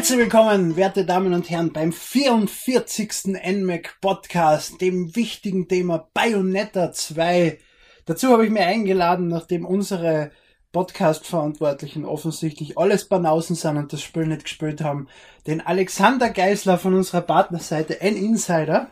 [0.00, 3.34] Herzlich willkommen, werte Damen und Herren, beim 44.
[3.44, 7.58] NMAC Podcast, dem wichtigen Thema Bayonetta 2.
[8.06, 10.30] Dazu habe ich mir eingeladen, nachdem unsere
[10.72, 15.08] Podcast-Verantwortlichen offensichtlich alles Banausen sind und das Spiel nicht gespielt haben,
[15.46, 18.90] den Alexander Geisler von unserer Partnerseite N-Insider.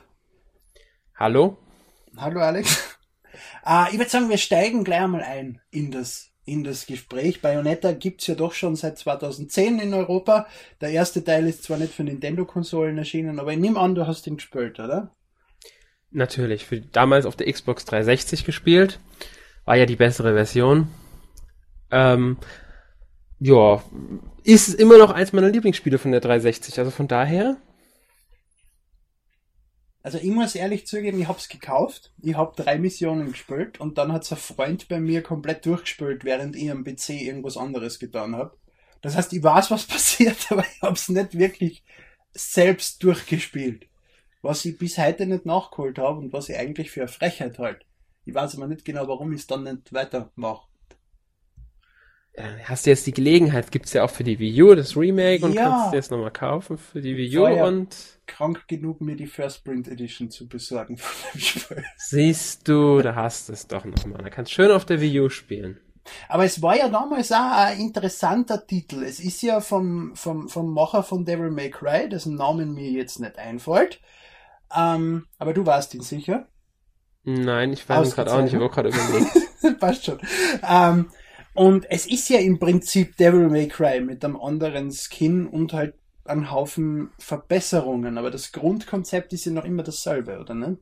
[1.15, 1.57] Hallo.
[2.17, 2.97] Hallo Alex.
[3.65, 7.43] Äh, ich würde sagen, wir steigen gleich einmal ein in das in das Gespräch.
[7.43, 10.47] Bayonetta gibt's ja doch schon seit 2010 in Europa.
[10.81, 14.27] Der erste Teil ist zwar nicht für Nintendo-Konsolen erschienen, aber ich nehme an, du hast
[14.27, 15.15] ihn gespielt, oder?
[16.11, 16.65] Natürlich.
[16.65, 18.99] Für damals auf der Xbox 360 gespielt.
[19.67, 20.89] War ja die bessere Version.
[21.91, 22.39] Ähm,
[23.41, 23.83] ja,
[24.45, 26.79] ist immer noch eins meiner Lieblingsspiele von der 360.
[26.79, 27.57] Also von daher
[30.09, 34.11] also ich muss ehrlich zugeben, ich hab's gekauft, ich hab drei Missionen gespielt und dann
[34.11, 38.57] hat's ein Freund bei mir komplett durchgespielt, während ich am PC irgendwas anderes getan hab.
[39.03, 41.85] Das heißt, ich weiß, was passiert, aber ich hab's nicht wirklich
[42.33, 43.87] selbst durchgespielt.
[44.41, 47.85] Was ich bis heute nicht nachgeholt habe und was ich eigentlich für eine Frechheit halt.
[48.25, 50.69] Ich weiß aber nicht genau, warum ich es dann nicht weitermache.
[52.39, 55.45] Äh, hast du jetzt die Gelegenheit, gibt's ja auch für die Wii U das Remake
[55.45, 55.65] und ja.
[55.65, 59.27] kannst du jetzt nochmal kaufen für die Wii U ja und krank genug, mir die
[59.27, 61.85] First Print Edition zu besorgen von dem Spiel.
[61.97, 64.23] Siehst du, da hast du es doch nochmal.
[64.23, 65.81] Da kannst du schön auf der Wii U spielen.
[66.29, 69.03] Aber es war ja damals auch ein interessanter Titel.
[69.03, 73.19] Es ist ja vom, vom, vom Macher von Devil May Cry, dessen Namen mir jetzt
[73.19, 74.01] nicht einfällt.
[74.75, 76.47] Ähm, aber du warst ihn sicher?
[77.25, 78.89] Nein, ich weiß ihn gerade auch nicht, ich habe gerade
[79.61, 79.81] überlegt.
[79.81, 80.19] Passt schon.
[80.67, 81.11] Ähm,
[81.55, 85.95] und es ist ja im Prinzip Devil May Cry mit einem anderen Skin und halt
[86.25, 90.79] einen Haufen Verbesserungen, aber das Grundkonzept ist ja noch immer dasselbe, oder ne?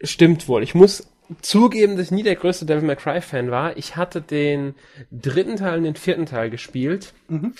[0.00, 0.62] Stimmt wohl.
[0.62, 1.10] Ich muss
[1.42, 3.76] zugeben, dass ich nie der größte Devil May Cry Fan war.
[3.76, 4.74] Ich hatte den
[5.10, 7.12] dritten Teil und den vierten Teil gespielt.
[7.28, 7.54] Mhm.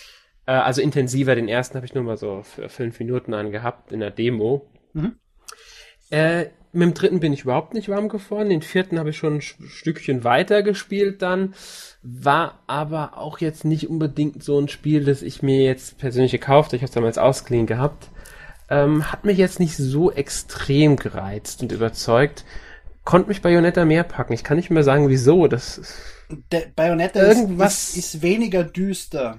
[0.47, 1.35] Äh, also intensiver.
[1.35, 4.71] Den ersten habe ich nur mal so für fünf Minuten angehabt in der Demo.
[4.93, 5.17] Mhm.
[6.11, 8.51] Äh, mit dem dritten bin ich überhaupt nicht warm geworden.
[8.51, 11.55] Den vierten habe ich schon ein Stückchen weiter gespielt dann.
[12.03, 16.69] War aber auch jetzt nicht unbedingt so ein Spiel, das ich mir jetzt persönlich gekauft
[16.69, 16.77] habe.
[16.77, 18.09] Ich habe es damals ausgeliehen gehabt.
[18.71, 22.45] Ähm, hat mich jetzt nicht so extrem gereizt und überzeugt.
[23.05, 24.35] Konnte mich Bayonetta mehr packen.
[24.35, 25.47] Ich kann nicht mehr sagen, wieso.
[25.47, 25.81] Das
[26.53, 29.39] Der Bayonetta irgendwas ist, ist weniger düster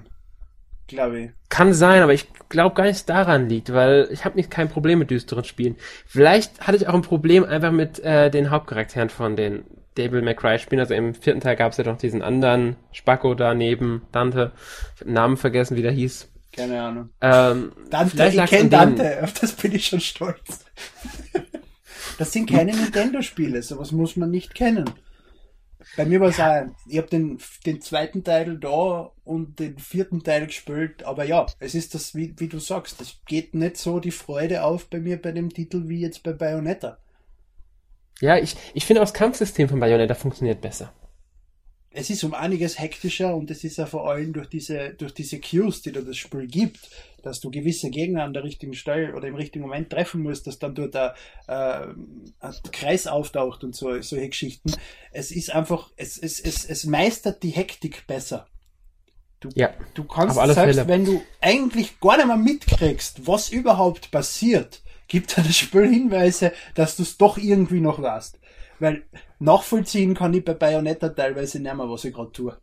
[0.90, 1.30] glaube ich.
[1.48, 4.98] Kann sein, aber ich glaube gar nicht, daran liegt, weil ich habe nicht kein Problem
[4.98, 5.76] mit düsteren Spielen.
[6.06, 9.64] Vielleicht hatte ich auch ein Problem einfach mit äh, den Hauptcharakteren von den
[9.96, 10.80] Devil May Cry Spielen.
[10.80, 14.52] Also im vierten Teil gab es ja doch diesen anderen Spacko daneben, Dante.
[14.94, 16.28] Ich habe den Namen vergessen, wie der hieß.
[16.52, 17.10] Keine Ahnung.
[17.20, 20.64] Ähm, Dante, ich kenne Dante, auf das bin ich schon stolz.
[22.18, 24.84] das sind keine Nintendo-Spiele, sowas muss man nicht kennen.
[25.96, 26.62] Bei mir war es ja.
[26.62, 31.46] auch, ich habe den, den zweiten Teil da und den vierten Teil gespielt, aber ja,
[31.58, 35.00] es ist das, wie, wie du sagst, es geht nicht so die Freude auf bei
[35.00, 36.98] mir bei dem Titel wie jetzt bei Bayonetta.
[38.20, 40.92] Ja, ich, ich finde auch das Kampfsystem von Bayonetta funktioniert besser
[41.92, 45.40] es ist um einiges hektischer und es ist ja vor allem durch diese, durch diese
[45.40, 46.88] Cues, die da das Spiel gibt,
[47.22, 50.58] dass du gewisse Gegner an der richtigen Stelle oder im richtigen Moment treffen musst, dass
[50.58, 51.10] dann dort ein,
[51.48, 51.86] äh,
[52.40, 54.72] ein Kreis auftaucht und so, solche Geschichten.
[55.10, 58.46] Es ist einfach, es, es, es, es meistert die Hektik besser.
[59.40, 60.86] Du, ja, du kannst selbst, Fälle.
[60.86, 66.52] wenn du eigentlich gar nicht mehr mitkriegst, was überhaupt passiert, gibt dir das Spiel Hinweise,
[66.74, 68.38] dass du es doch irgendwie noch weißt.
[68.80, 69.04] Weil
[69.38, 72.56] nachvollziehen kann ich bei Bayonetta teilweise nicht mehr, was ich gerade tue.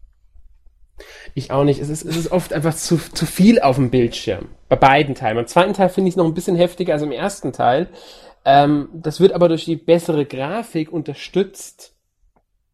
[1.35, 1.79] Ich auch nicht.
[1.79, 4.49] Es ist, es ist oft einfach zu, zu viel auf dem Bildschirm.
[4.67, 5.35] Bei beiden Teilen.
[5.35, 7.89] Beim zweiten Teil finde ich es noch ein bisschen heftiger als im ersten Teil.
[8.45, 11.93] Ähm, das wird aber durch die bessere Grafik unterstützt.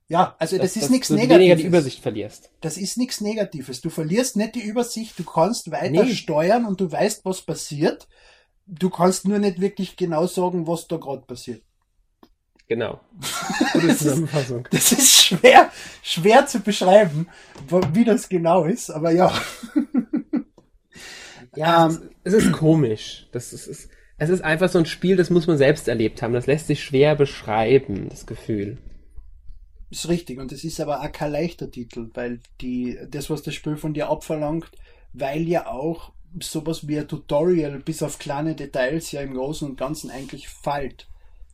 [0.07, 1.35] Ja, also das, das ist nichts Negatives.
[1.35, 2.51] weniger die Übersicht verlierst.
[2.61, 3.81] Das ist nichts Negatives.
[3.81, 6.13] Du verlierst nicht die Übersicht, du kannst weiter nee.
[6.13, 8.07] steuern und du weißt, was passiert.
[8.65, 11.63] Du kannst nur nicht wirklich genau sagen, was da gerade passiert.
[12.67, 13.01] Genau.
[13.73, 14.67] Gute Zusammenfassung.
[14.71, 15.71] Das ist schwer,
[16.01, 17.27] schwer zu beschreiben,
[17.93, 19.33] wie das genau ist, aber ja.
[21.55, 23.27] Ja, ähm, es ist komisch.
[23.31, 26.33] Das ist, es, es ist einfach so ein Spiel, das muss man selbst erlebt haben.
[26.33, 28.77] Das lässt sich schwer beschreiben, das Gefühl.
[29.89, 33.53] Ist richtig, und es ist aber auch kein leichter Titel, weil die, das, was das
[33.53, 34.71] Spiel von dir abverlangt,
[35.13, 39.77] weil ja auch sowas wie ein Tutorial bis auf kleine Details ja im Großen und
[39.77, 41.07] Ganzen eigentlich fällt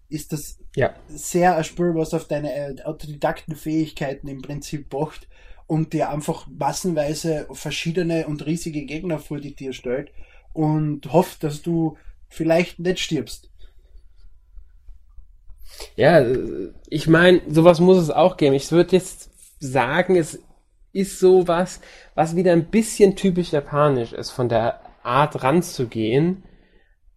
[0.09, 0.93] ist das ja.
[1.07, 5.27] sehr ein Spiel, was auf deine äh, Autodidaktenfähigkeiten im Prinzip pocht.
[5.67, 10.11] und dir einfach massenweise verschiedene und riesige Gegner vor die Tür stellt
[10.51, 11.95] und hofft, dass du
[12.27, 13.49] vielleicht nicht stirbst.
[15.95, 16.25] Ja,
[16.89, 18.55] ich meine, sowas muss es auch geben.
[18.55, 19.29] Ich würde jetzt
[19.59, 20.39] sagen, es
[20.91, 21.79] ist sowas,
[22.15, 26.43] was wieder ein bisschen typisch japanisch ist, von der Art ranzugehen.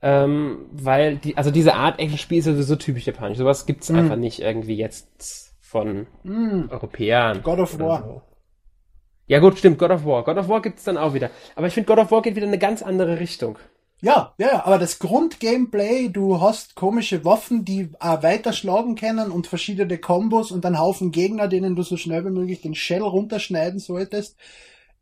[0.04, 3.38] Ähm, weil die, also diese Art Action-Spiel ist sowieso typisch japanisch.
[3.38, 3.96] Sowas gibt's mm.
[3.96, 6.68] einfach nicht irgendwie jetzt von mm.
[6.70, 7.42] Europäern.
[7.42, 8.02] God of War.
[8.02, 8.22] So.
[9.28, 10.24] Ja gut, stimmt, God of War.
[10.24, 11.30] God of War gibt's dann auch wieder.
[11.54, 13.58] Aber ich finde, God of War geht wieder in eine ganz andere Richtung.
[14.04, 19.46] Ja, ja, ja, aber das Grundgameplay, du hast komische Waffen, die äh, weiterschlagen können und
[19.46, 23.78] verschiedene Kombos und einen Haufen Gegner, denen du so schnell wie möglich den Shell runterschneiden
[23.78, 24.36] solltest,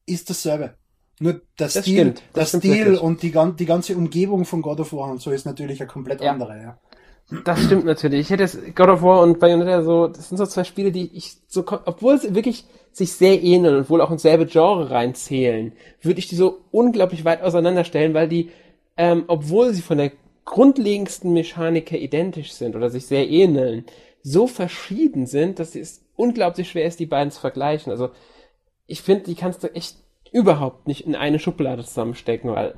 [0.05, 0.75] ist dasselbe.
[1.21, 4.81] Nur das, das Stil, stimmt, das, das Stil und die, die ganze Umgebung von God
[4.81, 6.33] of War und so ist natürlich eine komplett ja.
[6.33, 6.79] andere, ja.
[7.45, 8.23] Das stimmt natürlich.
[8.23, 11.11] Ich hätte jetzt God of War und Bayonetta so, das sind so zwei Spiele, die
[11.15, 15.73] ich so, obwohl sie wirklich sich sehr ähneln und wohl auch ins selbe Genre reinzählen,
[16.03, 18.51] würde ich die so unglaublich weit auseinanderstellen, weil die
[18.97, 20.13] ähm, obwohl sie von der
[20.45, 23.85] grundlegendsten Mechanik her identisch sind oder sich sehr ähneln,
[24.23, 27.93] so verschieden sind, dass es unglaublich schwer ist, die beiden zu vergleichen.
[27.93, 28.11] Also
[28.87, 29.97] ich finde, die kannst du echt
[30.33, 32.75] überhaupt nicht in eine Schublade zusammenstecken, weil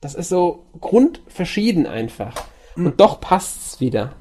[0.00, 2.34] das ist so grundverschieden einfach.
[2.76, 2.96] Und mhm.
[2.96, 4.16] doch passt's wieder.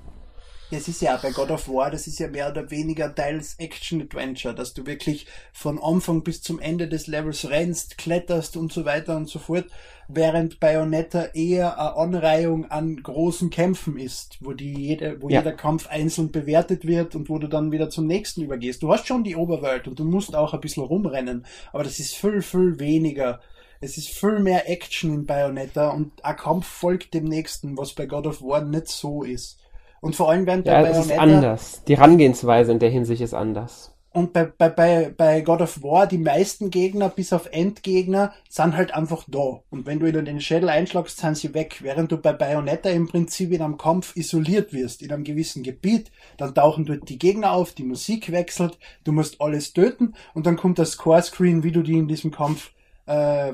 [0.74, 4.56] Es ist ja bei God of War, das ist ja mehr oder weniger teils Action-Adventure,
[4.56, 9.18] dass du wirklich von Anfang bis zum Ende des Levels rennst, kletterst und so weiter
[9.18, 9.66] und so fort,
[10.08, 15.40] während Bayonetta eher eine Anreihung an großen Kämpfen ist, wo die jede, wo ja.
[15.40, 18.82] jeder Kampf einzeln bewertet wird und wo du dann wieder zum nächsten übergehst.
[18.82, 22.16] Du hast schon die Oberwelt und du musst auch ein bisschen rumrennen, aber das ist
[22.16, 23.42] viel, viel weniger
[23.84, 28.06] es ist viel mehr Action in Bayonetta und ein Kampf folgt dem nächsten, was bei
[28.06, 29.58] God of War nicht so ist.
[30.02, 31.14] Und vor allem während ja, bei Bayonetta...
[31.14, 31.84] ist anders.
[31.88, 33.96] Die Herangehensweise in der Hinsicht ist anders.
[34.14, 38.76] Und bei, bei, bei, bei God of War, die meisten Gegner, bis auf Endgegner, sind
[38.76, 39.62] halt einfach da.
[39.70, 41.78] Und wenn du in den Schädel einschlagst, sind sie weg.
[41.82, 46.12] Während du bei Bayonetta im Prinzip in einem Kampf isoliert wirst, in einem gewissen Gebiet,
[46.36, 50.58] dann tauchen dort die Gegner auf, die Musik wechselt, du musst alles töten und dann
[50.58, 52.72] kommt das Score-Screen, wie du die in diesem Kampf,
[53.06, 53.54] äh,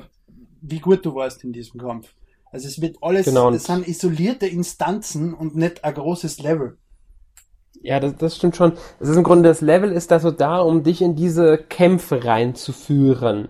[0.60, 2.12] wie gut du warst in diesem Kampf.
[2.50, 3.50] Also es wird alles, genau.
[3.50, 6.78] es sind isolierte Instanzen und nicht ein großes Level.
[7.80, 8.72] Ja, das, das stimmt schon.
[9.00, 12.24] Es ist im Grunde, das Level ist da so da, um dich in diese Kämpfe
[12.24, 13.48] reinzuführen.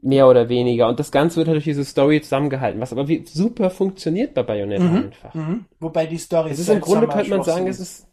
[0.00, 0.88] Mehr oder weniger.
[0.88, 4.44] Und das Ganze wird halt durch diese Story zusammengehalten, was aber wie super funktioniert bei
[4.44, 5.34] Bayonetta mhm, einfach.
[5.34, 5.66] Mhm.
[5.80, 8.06] Wobei die Story es ist im Grunde könnte man sagen, es ist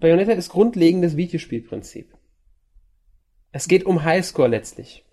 [0.00, 2.14] Bayonetta ist grundlegendes Videospielprinzip.
[3.52, 5.05] Es geht um Highscore letztlich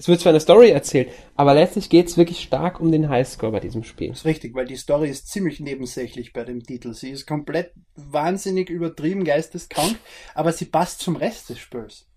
[0.00, 3.52] es wird zwar eine Story erzählt, aber letztlich geht es wirklich stark um den Highscore
[3.52, 4.08] bei diesem Spiel.
[4.08, 6.94] Das ist richtig, weil die Story ist ziemlich nebensächlich bei dem Titel.
[6.94, 9.98] Sie ist komplett wahnsinnig übertrieben geisteskrank,
[10.34, 12.09] aber sie passt zum Rest des Spiels.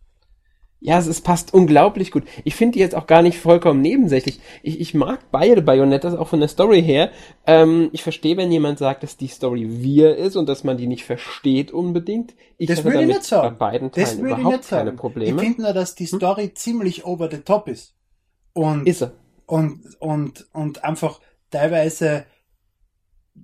[0.86, 2.24] Ja, es, es passt unglaublich gut.
[2.44, 4.42] Ich finde die jetzt auch gar nicht vollkommen nebensächlich.
[4.64, 7.10] Ich, ich mag beide Bayonettas auch von der Story her.
[7.48, 10.88] Ähm, ich verstehe, wenn jemand sagt, dass die Story wir ist und dass man die
[10.88, 12.36] nicht versteht unbedingt.
[12.58, 13.56] Ich das würde ich nicht sagen.
[13.58, 15.42] Bei beiden Teilen das überhaupt keine Probleme.
[15.42, 16.18] Ich finde nur, dass die hm?
[16.18, 16.56] Story hm?
[16.56, 17.96] ziemlich over the top ist.
[18.52, 19.14] Und, ist er.
[19.46, 22.26] Und, und, und einfach teilweise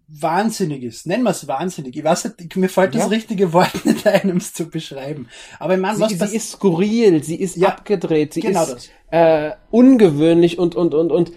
[0.08, 1.08] wahnsinnig ist.
[1.08, 1.96] Nennen wir es wahnsinnig.
[1.96, 3.02] Ich weiß nicht, mir fällt ja.
[3.02, 5.30] das richtige Wort nicht ein, um es zu beschreiben.
[5.60, 9.52] Aber meine, sie, was sie ist skurril, sie ist ja, abgedreht, sie genau ist äh,
[9.72, 11.32] ungewöhnlich und, und, und, und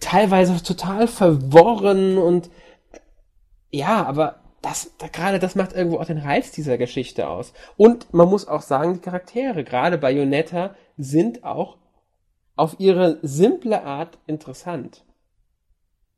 [0.00, 2.50] teilweise total verworren und
[3.70, 7.52] ja, aber das, da, gerade das macht irgendwo auch den Reiz dieser Geschichte aus.
[7.76, 11.78] Und man muss auch sagen, die Charaktere, gerade Bayonetta, sind auch
[12.56, 15.04] auf ihre simple Art interessant.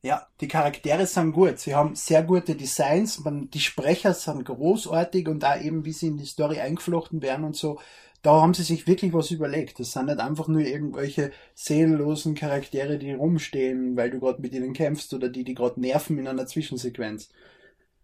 [0.02, 1.58] Ja, die Charaktere sind gut.
[1.58, 3.22] Sie haben sehr gute Designs.
[3.22, 7.44] Man, die Sprecher sind großartig und da eben, wie sie in die Story eingeflochten werden
[7.44, 7.78] und so.
[8.22, 9.78] Da haben sie sich wirklich was überlegt.
[9.78, 14.72] Das sind nicht einfach nur irgendwelche seelenlosen Charaktere, die rumstehen, weil du gerade mit ihnen
[14.72, 17.30] kämpfst oder die, die gerade nerven in einer Zwischensequenz.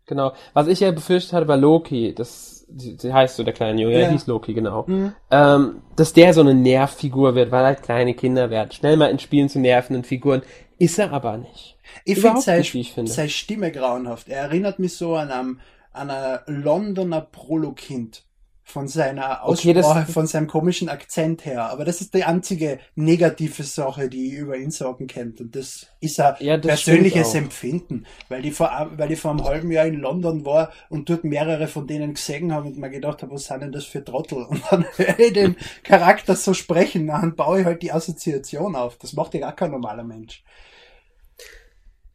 [0.07, 0.33] Genau.
[0.55, 4.01] Was ich ja befürchtet hatte bei Loki, das, sie heißt so der kleine Junge, ja.
[4.01, 4.85] der hieß Loki, genau.
[4.87, 5.13] Mhm.
[5.31, 8.71] Ähm, dass der so eine Nervfigur wird, weil halt kleine Kinder werden.
[8.71, 10.43] Schnell mal in Spielen zu nervenden Figuren.
[10.79, 11.79] Ist er aber nicht.
[12.05, 12.65] Ich finde seine,
[13.07, 14.29] seine Stimme grauenhaft.
[14.29, 15.61] Er erinnert mich so an einem,
[15.93, 18.25] an ein Londoner Prolokind
[18.69, 21.71] von seiner Aussprache, okay, von seinem komischen Akzent her.
[21.71, 25.41] Aber das ist die einzige negative Sache, die ich über ihn sagen kennt.
[25.41, 29.71] Und das ist ein ja, persönliches Empfinden, weil ich vor, weil ich vor einem halben
[29.71, 33.33] Jahr in London war und dort mehrere von denen gesehen habe und mir gedacht habe,
[33.35, 34.43] was sind denn das für Trottel?
[34.43, 35.55] Und dann höre ich den
[35.85, 38.97] Charakter so sprechen, dann baue ich halt die Assoziation auf.
[38.97, 40.43] Das macht ja gar kein normaler Mensch.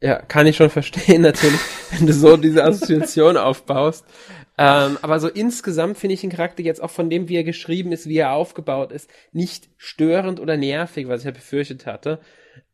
[0.02, 1.60] Ja, kann ich schon verstehen, natürlich,
[1.92, 4.04] wenn du so diese Assoziation aufbaust.
[4.58, 7.90] Ähm, aber so insgesamt finde ich den Charakter jetzt auch von dem, wie er geschrieben
[7.92, 12.20] ist, wie er aufgebaut ist, nicht störend oder nervig, was ich ja befürchtet hatte.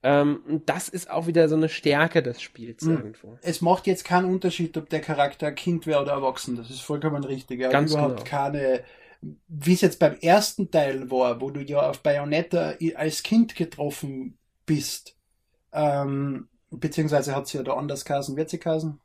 [0.02, 2.96] Ähm, das ist auch wieder so eine Stärke des Spiels mhm.
[2.96, 3.38] irgendwo.
[3.42, 6.56] Es macht jetzt keinen Unterschied, ob der Charakter Kind wäre oder erwachsen.
[6.56, 7.60] Das ist vollkommen richtig.
[7.60, 8.28] Er Ganz überhaupt genau.
[8.28, 8.82] keine,
[9.48, 14.36] wie es jetzt beim ersten Teil war, wo du ja auf Bayonetta als Kind getroffen
[14.66, 15.16] bist,
[15.72, 19.00] ähm, beziehungsweise hat sie ja da anders kasen, wird sie kasen?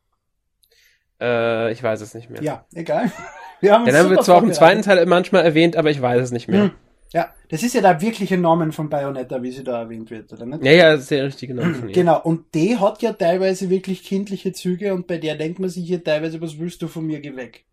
[1.24, 2.44] Äh, ich weiß es nicht mehr.
[2.44, 3.12] Ja, egal.
[3.62, 6.22] Wir haben Den haben wir zwar auch im zweiten Teil manchmal erwähnt, aber ich weiß
[6.22, 6.63] es nicht mehr.
[6.63, 6.72] Hm.
[7.13, 10.46] Ja, das ist ja der wirkliche Name von Bayonetta, wie sie da erwähnt wird, oder
[10.46, 10.65] nicht?
[10.65, 11.96] Ja, ja, das ist der richtige Name von ihr.
[11.96, 15.86] Genau, und die hat ja teilweise wirklich kindliche Züge und bei der denkt man sich
[15.86, 17.63] hier teilweise, was willst du von mir, geh weg.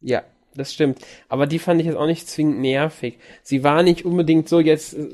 [0.00, 0.22] Ja,
[0.54, 1.00] das stimmt.
[1.28, 3.18] Aber die fand ich jetzt auch nicht zwingend nervig.
[3.42, 5.08] Sie war nicht unbedingt so jetzt, äh,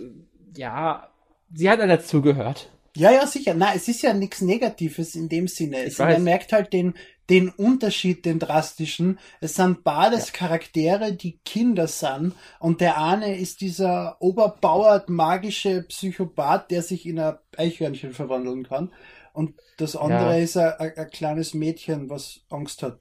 [0.57, 1.09] ja,
[1.53, 2.71] sie hat ja dazugehört.
[2.97, 3.55] Ja, ja, sicher.
[3.55, 5.83] Na, es ist ja nichts Negatives in dem Sinne.
[5.83, 6.95] Es, man merkt halt den,
[7.31, 9.19] den Unterschied, den drastischen.
[9.40, 10.33] Es sind beides ja.
[10.35, 12.35] Charaktere, die Kinder sind.
[12.59, 18.93] Und der eine ist dieser oberbauert magische Psychopath, der sich in ein Eichhörnchen verwandeln kann.
[19.33, 20.45] Und das andere ja.
[20.45, 23.00] ist ein, ein, kleines Mädchen, was Angst hat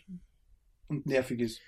[0.87, 1.59] und nervig ist.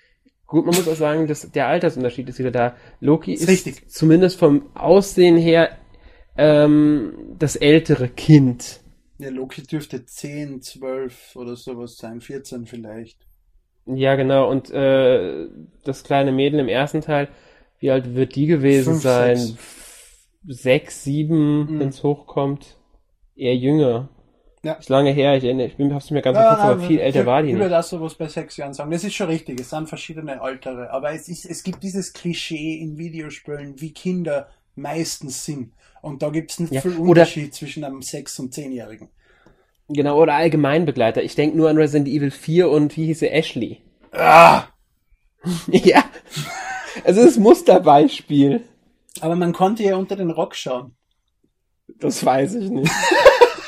[0.46, 2.76] Gut, man muss auch sagen, dass der Altersunterschied ist wieder da.
[3.00, 5.76] Loki ist, ist zumindest vom Aussehen her
[6.36, 8.80] ähm, das ältere Kind.
[9.18, 13.18] Ja, Loki dürfte 10, 12 oder sowas sein, 14 vielleicht.
[13.86, 15.46] Ja, genau, und äh,
[15.84, 17.28] das kleine Mädel im ersten Teil,
[17.78, 19.36] wie alt wird die gewesen Fünf, sein?
[19.36, 21.80] Sechs, sechs sieben, mhm.
[21.80, 22.76] wenn es hochkommt.
[23.36, 24.08] Eher jünger.
[24.62, 24.72] Ja.
[24.72, 27.24] Ist lange her, ich, erinnere, ich bin, hab's mir ganz ja, kurz, aber viel älter
[27.24, 27.54] war die nicht.
[27.54, 28.90] Ich würde das sowas bei sechs Jahren sagen.
[28.90, 32.74] Das ist schon richtig, es sind verschiedene Altere, aber es, ist, es gibt dieses Klischee
[32.74, 35.72] in Videospielen, wie Kinder meistens sind.
[36.02, 36.80] Und da gibt es einen ja.
[36.80, 39.08] viel Unterschied zwischen einem 6- und 10-Jährigen.
[39.88, 41.22] Genau, oder Allgemeinbegleiter.
[41.22, 43.80] Ich denke nur an Resident Evil 4 und wie hieß sie Ashley.
[44.12, 44.64] Ah!
[45.68, 46.04] ja.
[47.04, 48.64] Also das Musterbeispiel.
[49.20, 50.96] Aber man konnte ja unter den Rock schauen.
[52.00, 52.92] Das weiß ich nicht.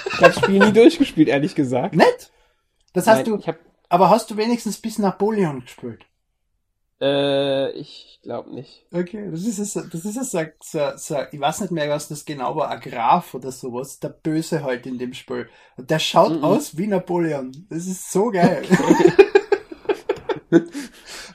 [0.06, 1.94] ich habe das Spiel nie durchgespielt, ehrlich gesagt.
[1.94, 2.32] Nett?
[2.92, 3.52] Das hast Nein, du.
[3.88, 6.04] Aber hast du wenigstens bis Napoleon gespielt?
[7.00, 8.86] Äh, ich glaube nicht.
[8.92, 12.24] Okay, das ist so, das ist so, so, so, ich weiß nicht mehr, was das
[12.24, 15.48] genau war, ein Graf oder sowas, der Böse halt in dem Spiel.
[15.76, 16.44] Und der schaut mhm.
[16.44, 17.52] aus wie Napoleon.
[17.70, 18.64] Das ist so geil.
[18.68, 19.12] Okay.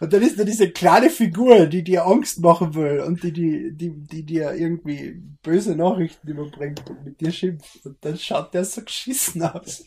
[0.01, 3.72] und dann ist da diese kleine Figur, die dir Angst machen will und die, die,
[3.72, 7.86] die, die dir irgendwie böse Nachrichten überbringt und mit dir schimpft.
[7.86, 9.86] Und dann schaut der so geschissen aus.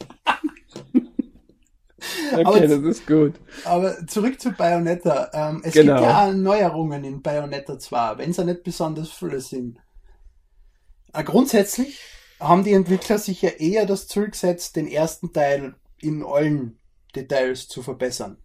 [2.32, 3.34] Okay, aber, das ist gut.
[3.64, 5.30] Aber zurück zu Bayonetta.
[5.32, 5.94] Ähm, es genau.
[5.96, 9.78] gibt ja auch Neuerungen in Bayonetta 2, wenn sie nicht besonders viele sind.
[11.12, 12.00] Äh, grundsätzlich
[12.40, 16.78] haben die Entwickler sich ja eher das Ziel gesetzt, den ersten Teil in allen
[17.14, 18.38] Details zu verbessern.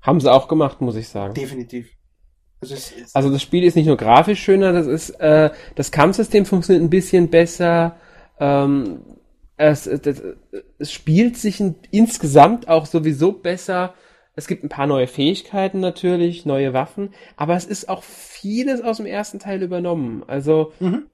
[0.00, 1.34] Haben sie auch gemacht, muss ich sagen.
[1.34, 1.88] Definitiv.
[2.60, 2.76] Also,
[3.12, 6.90] also das Spiel ist nicht nur grafisch schöner, das ist äh, das Kampfsystem funktioniert ein
[6.90, 7.96] bisschen besser.
[8.38, 9.15] Ähm,
[9.56, 10.22] es, es,
[10.78, 13.94] es spielt sich in, insgesamt auch sowieso besser.
[14.34, 18.98] Es gibt ein paar neue Fähigkeiten natürlich, neue Waffen, aber es ist auch vieles aus
[18.98, 20.24] dem ersten Teil übernommen.
[20.26, 21.06] Also mhm.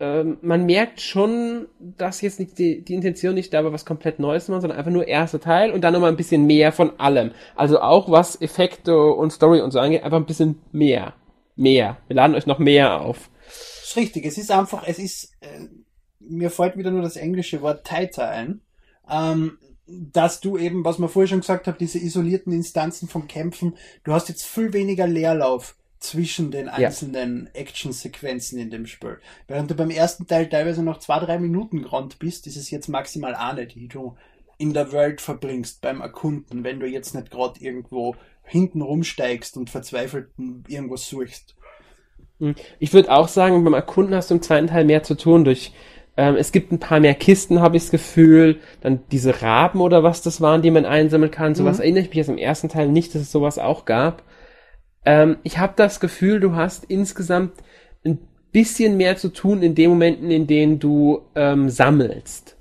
[0.00, 4.18] ähm, man merkt schon, dass jetzt nicht die, die Intention nicht da war, was komplett
[4.18, 6.98] Neues zu machen, sondern einfach nur erster Teil und dann nochmal ein bisschen mehr von
[6.98, 7.32] allem.
[7.56, 11.12] Also auch was Effekte und Story und so angeht, einfach ein bisschen mehr.
[11.56, 11.98] Mehr.
[12.06, 13.28] Wir laden euch noch mehr auf.
[13.44, 14.24] Das ist richtig.
[14.24, 15.68] Es ist einfach, es ist äh,
[16.28, 18.60] mir fällt wieder nur das englische Wort tighter ein,
[19.10, 23.76] ähm, dass du eben, was man vorher schon gesagt hat, diese isolierten Instanzen vom Kämpfen,
[24.04, 27.60] du hast jetzt viel weniger Leerlauf zwischen den einzelnen ja.
[27.60, 29.18] Action-Sequenzen in dem Spiel.
[29.46, 32.88] Während du beim ersten Teil teilweise noch zwei, drei Minuten gerannt bist, ist es jetzt
[32.88, 34.16] maximal eine, die du
[34.58, 39.70] in der Welt verbringst beim Erkunden, wenn du jetzt nicht gerade irgendwo hinten rumsteigst und
[39.70, 40.30] verzweifelt
[40.68, 41.56] irgendwas suchst.
[42.38, 42.54] Hm.
[42.78, 45.72] Ich würde auch sagen, beim Erkunden hast du im zweiten Teil mehr zu tun durch
[46.16, 48.60] ähm, es gibt ein paar mehr Kisten, habe ich das Gefühl.
[48.80, 51.54] Dann diese Raben oder was das waren, die man einsammeln kann.
[51.54, 51.82] Sowas mhm.
[51.82, 54.22] erinnere ich mich jetzt im ersten Teil nicht, dass es sowas auch gab.
[55.04, 57.52] Ähm, ich habe das Gefühl, du hast insgesamt
[58.04, 58.18] ein
[58.52, 62.56] bisschen mehr zu tun in den Momenten, in denen du ähm, sammelst.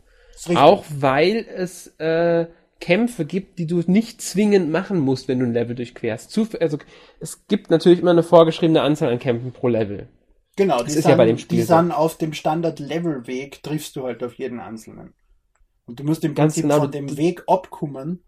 [0.55, 2.48] Auch weil es äh,
[2.79, 6.31] Kämpfe gibt, die du nicht zwingend machen musst, wenn du ein Level durchquerst.
[6.31, 6.79] Zuf also
[7.20, 10.08] es gibt natürlich immer eine vorgeschriebene Anzahl an Kämpfen pro Level.
[10.55, 11.60] Genau, das die ist sind, ja bei dem Spiel.
[11.60, 15.13] Die sind auf dem Standard-Level-Weg, triffst du halt auf jeden einzelnen.
[15.86, 18.24] Und du musst im Ganz Prinzip genau, von dem Weg abkommen,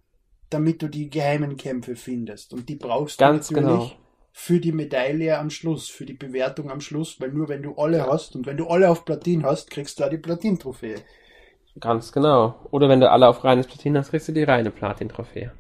[0.49, 2.53] damit du die geheimen Kämpfe findest.
[2.53, 3.91] Und die brauchst du natürlich genau.
[4.31, 7.97] für die Medaille am Schluss, für die Bewertung am Schluss, weil nur wenn du alle
[7.97, 8.07] ja.
[8.07, 10.95] hast und wenn du alle auf Platin hast, kriegst du auch die Platin-Trophäe.
[11.79, 12.67] Ganz genau.
[12.71, 15.51] Oder wenn du alle auf reines Platin hast, kriegst du die reine Platin-Trophäe.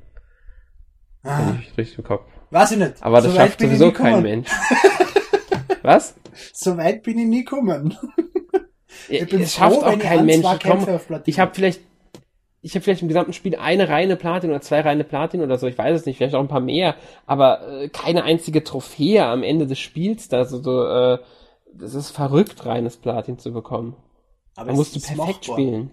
[1.23, 2.25] Ah, Wenn ich richtig im Kopf.
[2.51, 3.01] weiß ich nicht.
[3.01, 4.21] Aber das So weit schafft sowieso kein.
[4.21, 4.49] Mensch.
[5.83, 6.15] Was?
[6.53, 7.97] So weit bin ich nie gekommen.
[9.09, 10.45] Ich bin es schafft froh, auch kein ein, Mensch.
[10.63, 10.87] komm,
[11.25, 11.81] ich habe vielleicht,
[12.61, 15.67] ich habe vielleicht im gesamten Spiel eine reine Platin oder zwei reine Platin oder so.
[15.67, 16.95] Ich weiß es nicht, vielleicht auch ein paar mehr.
[17.25, 20.29] Aber äh, keine einzige Trophäe am Ende des Spiels.
[20.29, 21.19] Da so, so äh,
[21.73, 23.95] das ist verrückt, reines Platin zu bekommen.
[24.55, 25.55] Aber Da musst du perfekt machbar.
[25.55, 25.91] spielen.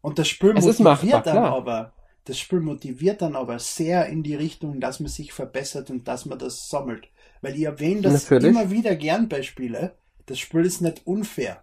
[0.00, 1.52] Und das Spiel Es motiviert machbar, dann klar.
[1.52, 1.92] aber,
[2.24, 6.26] das Spiel motiviert dann aber sehr in die Richtung, dass man sich verbessert und dass
[6.26, 7.08] man das sammelt.
[7.40, 8.48] Weil ich erwähne das Natürlich.
[8.50, 9.96] immer wieder gern bei Spiele.
[10.26, 11.62] Das Spiel ist nicht unfair.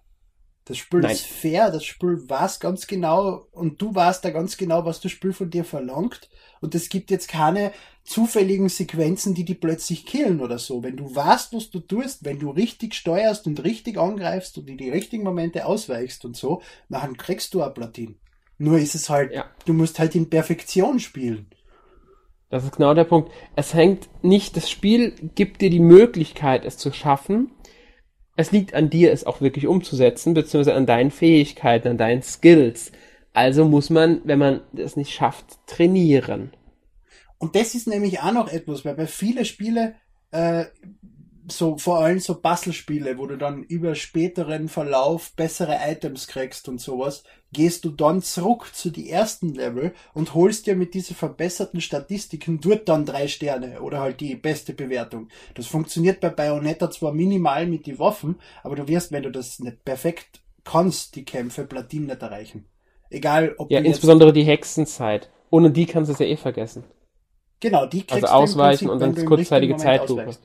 [0.66, 1.12] Das Spiel Nein.
[1.12, 5.14] ist fair, das Spiel weiß ganz genau und du weißt da ganz genau, was das
[5.14, 6.30] Spiel von dir verlangt.
[6.60, 7.72] Und es gibt jetzt keine
[8.04, 10.84] zufälligen Sequenzen, die die plötzlich killen oder so.
[10.84, 14.78] Wenn du weißt, was du tust, wenn du richtig steuerst und richtig angreifst und in
[14.78, 18.18] die richtigen Momente ausweichst und so, dann kriegst du ein Platin.
[18.58, 19.46] Nur ist es halt, Ja.
[19.66, 21.48] du musst halt in Perfektion spielen.
[22.50, 23.32] Das ist genau der Punkt.
[23.56, 27.52] Es hängt nicht, das Spiel gibt dir die Möglichkeit, es zu schaffen.
[28.38, 32.92] Es liegt an dir, es auch wirklich umzusetzen, beziehungsweise an deinen Fähigkeiten, an deinen Skills.
[33.34, 36.54] Also muss man, wenn man es nicht schafft, trainieren.
[37.38, 39.96] Und das ist nämlich auch noch etwas, weil bei vielen Spiele,
[40.32, 40.66] äh,
[41.50, 46.82] so vor allem so Puzzlespiele, wo du dann über späteren Verlauf bessere Items kriegst und
[46.82, 47.24] sowas,
[47.54, 52.60] gehst du dann zurück zu die ersten Level und holst dir mit diesen verbesserten Statistiken
[52.60, 55.30] dort dann drei Sterne oder halt die beste Bewertung.
[55.56, 59.60] Das funktioniert bei Bayonetta zwar minimal mit die Waffen, aber du wirst, wenn du das
[59.60, 62.66] nicht perfekt kannst, die Kämpfe Platin nicht erreichen.
[63.10, 65.30] Egal, ob Ja, insbesondere die Hexenzeit.
[65.50, 66.84] Ohne die kannst du es ja eh vergessen.
[67.60, 70.22] genau, die kriegst Also du ausweichen Prinzip, und dann kurzzeitige Zeitlupe.
[70.22, 70.42] ausweichst.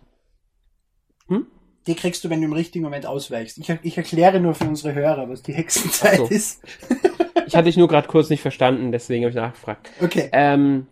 [1.37, 1.47] Hm?
[1.87, 3.59] Die kriegst du, wenn du im richtigen Moment ausweichst.
[3.59, 6.27] Ich, ich erkläre nur für unsere Hörer, was die Hexenzeit so.
[6.27, 6.61] ist.
[7.45, 9.91] Ich hatte dich nur gerade kurz nicht verstanden, deswegen habe ich nachgefragt.
[10.01, 10.31] Okay.
[10.33, 10.87] Ähm,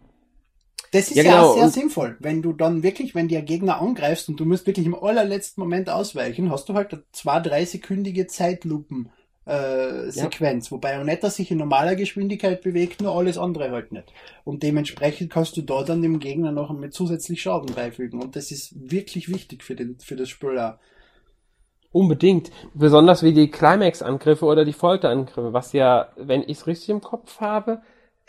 [0.93, 2.17] Das ist Ja, ja, genau, sehr und- sinnvoll.
[2.19, 5.89] Wenn du dann wirklich, wenn der Gegner angreifst und du musst wirklich im allerletzten Moment
[5.89, 9.09] ausweichen, hast du halt zwei, drei sekündige Zeitlupen
[9.51, 14.13] äh, Sequenz, wobei Bayonetta sich in normaler Geschwindigkeit bewegt, nur alles andere halt nicht.
[14.45, 18.23] Und dementsprechend kannst du da dann dem Gegner noch mit zusätzlich Schaden beifügen.
[18.23, 20.75] Und das ist wirklich wichtig für, den, für das Spiel auch.
[21.93, 22.53] Unbedingt.
[22.75, 27.41] Besonders wie die Climax-Angriffe oder die Folterangriffe, was ja, wenn ich es richtig im Kopf
[27.41, 27.83] habe,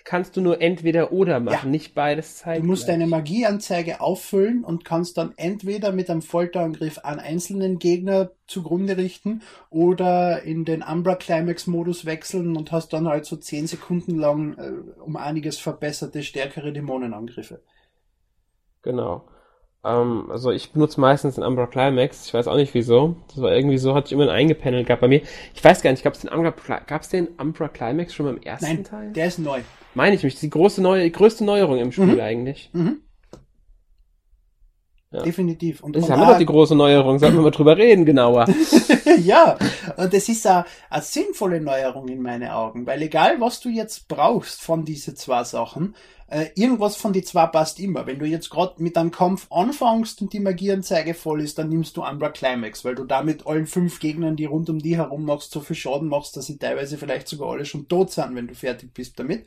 [0.03, 1.71] kannst du nur entweder oder machen, Ja.
[1.71, 2.63] nicht beides Du zeitgleich.
[2.67, 8.97] musst deine Magieanzeige auffüllen und kannst dann entweder mit einem Folterangriff an einzelnen Gegner zugrunde
[8.97, 14.15] richten oder in den Umbra Climax Modus wechseln und hast dann halt so 10 Sekunden
[14.15, 17.61] lang äh, um einiges verbesserte, stärkere Dämonenangriffe.
[18.81, 19.25] Genau.
[19.83, 22.27] Ähm, also ich benutze meistens den Umbra Climax.
[22.27, 23.15] Ich weiß auch nicht wieso.
[23.29, 25.21] Das war irgendwie so, hatte ich immer einen eingependelt gehabt bei mir.
[25.55, 26.53] Ich weiß gar nicht, gab es den Umbra,
[26.85, 29.11] gab's den Umbra Climax schon beim ersten Nein, Teil?
[29.13, 29.61] der ist neu.
[29.95, 30.33] Meine ich mich.
[30.33, 32.19] Das ist die große neue, die größte Neuerung im Spiel Mhm.
[32.19, 32.69] eigentlich.
[32.73, 32.97] Mhm.
[35.13, 35.23] Ja.
[35.23, 35.83] Definitiv.
[35.83, 37.19] Und, Das haben wir auch- doch die große Neuerung.
[37.19, 38.45] Sollten wir mal drüber reden, genauer.
[39.23, 39.57] ja,
[39.97, 40.65] und das ist eine,
[41.01, 45.95] sinnvolle Neuerung in meinen Augen, weil egal was du jetzt brauchst von diese zwei Sachen,
[46.27, 48.05] äh, irgendwas von die zwei passt immer.
[48.07, 51.97] Wenn du jetzt gerade mit einem Kampf anfängst und die Magieanzeige voll ist, dann nimmst
[51.97, 55.51] du Umbra Climax, weil du damit allen fünf Gegnern, die rund um die herum machst,
[55.51, 58.55] so viel Schaden machst, dass sie teilweise vielleicht sogar alle schon tot sind, wenn du
[58.55, 59.45] fertig bist damit.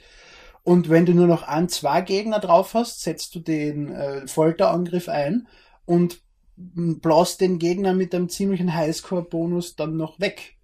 [0.63, 5.09] Und wenn du nur noch ein, zwei Gegner drauf hast, setzt du den äh, Folterangriff
[5.09, 5.47] ein
[5.87, 6.21] und
[6.57, 10.57] m, blasst den Gegner mit einem ziemlichen Highscore-Bonus dann noch weg.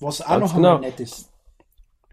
[0.00, 0.78] Was auch Ganz noch genau.
[0.78, 1.30] nett ist.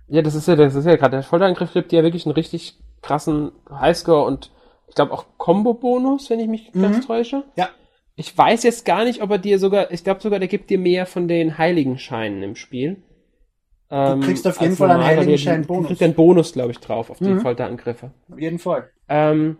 [0.09, 2.35] Ja, das ist ja, das ist ja gerade der Folterangriff gibt dir ja wirklich einen
[2.35, 4.51] richtig krassen Highscore und
[4.87, 6.81] ich glaube auch Combo-Bonus, wenn ich mich Mhm.
[6.81, 7.43] ganz täusche.
[7.55, 7.69] Ja.
[8.15, 10.79] Ich weiß jetzt gar nicht, ob er dir sogar, ich glaube sogar, der gibt dir
[10.79, 13.03] mehr von den Heiligenscheinen im Spiel.
[13.89, 15.83] Ähm, kriegst auf jeden Fall einen du- Heiligenschein-Bonus.
[15.83, 17.41] Du kriegst einen Bonus, glaube ich, drauf auf die Mhm.
[17.41, 18.11] Folterangriffe.
[18.31, 18.89] Auf jeden Fall.
[19.07, 19.57] Ähm,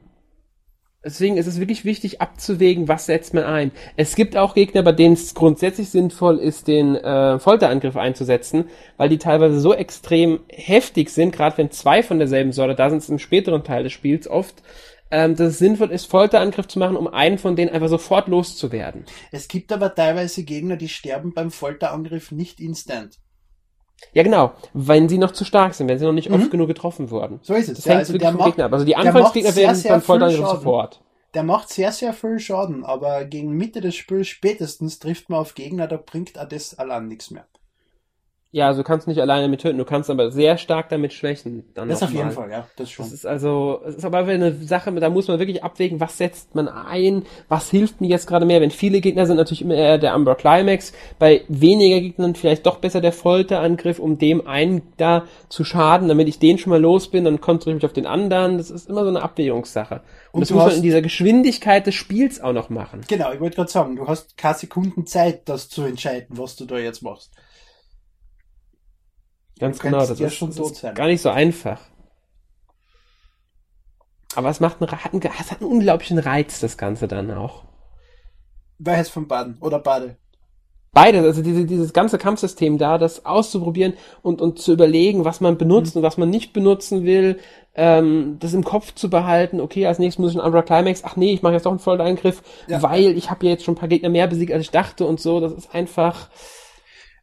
[1.04, 3.72] deswegen ist es wirklich wichtig abzuwägen, was setzt man ein.
[3.96, 8.66] Es gibt auch Gegner, bei denen es grundsätzlich sinnvoll ist, den äh, Folterangriff einzusetzen,
[8.98, 13.08] weil die teilweise so extrem heftig sind, gerade wenn zwei von derselben Sorte da sind,
[13.10, 14.62] im späteren Teil des Spiels oft,
[15.10, 19.06] ähm, dass es sinnvoll ist, Folterangriff zu machen, um einen von denen einfach sofort loszuwerden.
[19.32, 23.18] Es gibt aber teilweise Gegner, die sterben beim Folterangriff nicht instant.
[24.14, 26.50] Ja, genau, wenn sie noch zu stark sind, wenn sie noch nicht oft Mhm.
[26.50, 27.40] genug getroffen wurden.
[27.44, 27.78] So ist es.
[27.78, 28.74] Das Ja, hängt also wirklich vom Gegner ab.
[28.74, 30.32] Also die Anfangsgegner werden sehr beim Schaden.
[30.60, 31.02] sofort.
[31.34, 35.54] der macht sehr, sehr viel Schaden, aber gegen Mitte des Spiels spätestens trifft man auf
[35.56, 37.46] Gegner, da bringt auch das allein nichts mehr.
[38.52, 41.66] Ja, also du kannst nicht alleine mit töten, du kannst aber sehr stark damit schwächen.
[41.74, 42.32] Dann Das auf jeden.
[42.32, 43.04] Fall, ja, das schon.
[43.04, 46.56] Das ist also, es ist aber eine Sache, da muss man wirklich abwägen, was setzt
[46.56, 48.62] man ein, was hilft mir jetzt gerade mehr.
[48.62, 52.78] Wenn viele Gegner sind, natürlich immer eher der Umbra Climax, bei weniger Gegnern vielleicht doch
[52.78, 57.10] besser der Folterangriff, um dem einen da zu schaden, damit ich den schon mal los
[57.10, 58.58] bin, dann konzentriere ich mich auf den anderen.
[58.58, 59.96] Das ist immer so eine Abwägungssache.
[59.96, 63.02] Und, Und das muss man in dieser Geschwindigkeit des Spiels auch noch machen.
[63.10, 66.66] Genau, ich wollte gerade sagen, du hast keine Sekunden Zeit, das zu entscheiden, was du
[66.66, 67.32] da jetzt machst.
[69.60, 71.80] Ganz genau, das ist, schon das ist gar nicht so einfach.
[74.36, 77.64] Aber es macht einen, hat einen, es hat einen unglaublichen Reiz, das Ganze dann auch.
[78.78, 80.18] Welches von Baden oder Bade?
[80.94, 85.58] Beides, also diese, dieses ganze Kampfsystem da, das auszuprobieren und, und zu überlegen, was man
[85.58, 86.00] benutzt Mhm.
[86.00, 87.40] und was man nicht benutzen will,
[87.76, 91.16] ähm, das im Kopf zu behalten, okay, als nächstes muss ich einen Umbra Climax, ach
[91.16, 92.82] nee, ich mache jetzt doch einen Vollangriff, Ja.
[92.82, 95.20] weil ich habe ja jetzt schon ein paar Gegner mehr besiegt, als ich dachte und
[95.20, 96.30] so, das ist einfach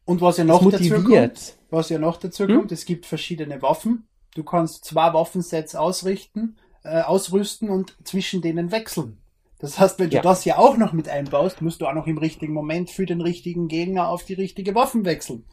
[0.05, 2.55] Und was ja noch dazu kommt, was ja noch dazu Hm?
[2.57, 4.07] kommt, es gibt verschiedene Waffen.
[4.35, 9.21] Du kannst zwei Waffensets ausrichten, äh, ausrüsten und zwischen denen wechseln.
[9.59, 10.21] Das heißt, wenn du Ja.
[10.21, 13.21] das ja auch noch mit einbaust, musst du auch noch im richtigen Moment für den
[13.21, 15.45] richtigen Gegner auf die richtige Waffen wechseln.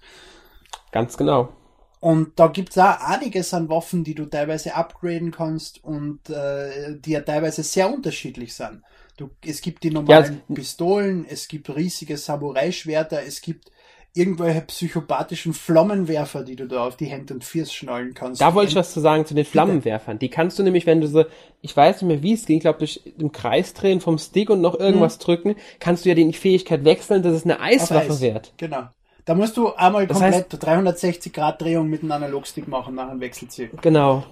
[0.92, 1.56] Ganz genau.
[2.00, 7.12] Und da gibt's auch einiges an Waffen, die du teilweise upgraden kannst und äh, die
[7.12, 8.82] ja teilweise sehr unterschiedlich sind.
[9.16, 13.70] Du, es gibt die normalen Ja, Pistolen, es gibt riesige Samurai-Schwerter, es gibt
[14.14, 18.40] irgendwelche psychopathischen Flammenwerfer, die du da auf die Hände und Füße schnallen kannst.
[18.42, 20.18] Da wollte ich was zu sagen zu den Flammenwerfern.
[20.18, 21.24] Die kannst du nämlich, wenn du so,
[21.62, 24.50] ich weiß nicht mehr, wie es ging, ich glaube, durch den Kreis drehen vom Stick
[24.50, 28.20] und noch irgendwas drücken, kannst du ja die Fähigkeit wechseln, dass es eine Eiswaffe Eis.
[28.20, 28.52] wird.
[28.58, 28.88] Genau.
[29.24, 33.20] Da musst du einmal Das komplett 360 Grad Drehung mit einem Analogstick machen nach einem
[33.20, 33.70] Wechselziel.
[33.80, 34.24] Genau.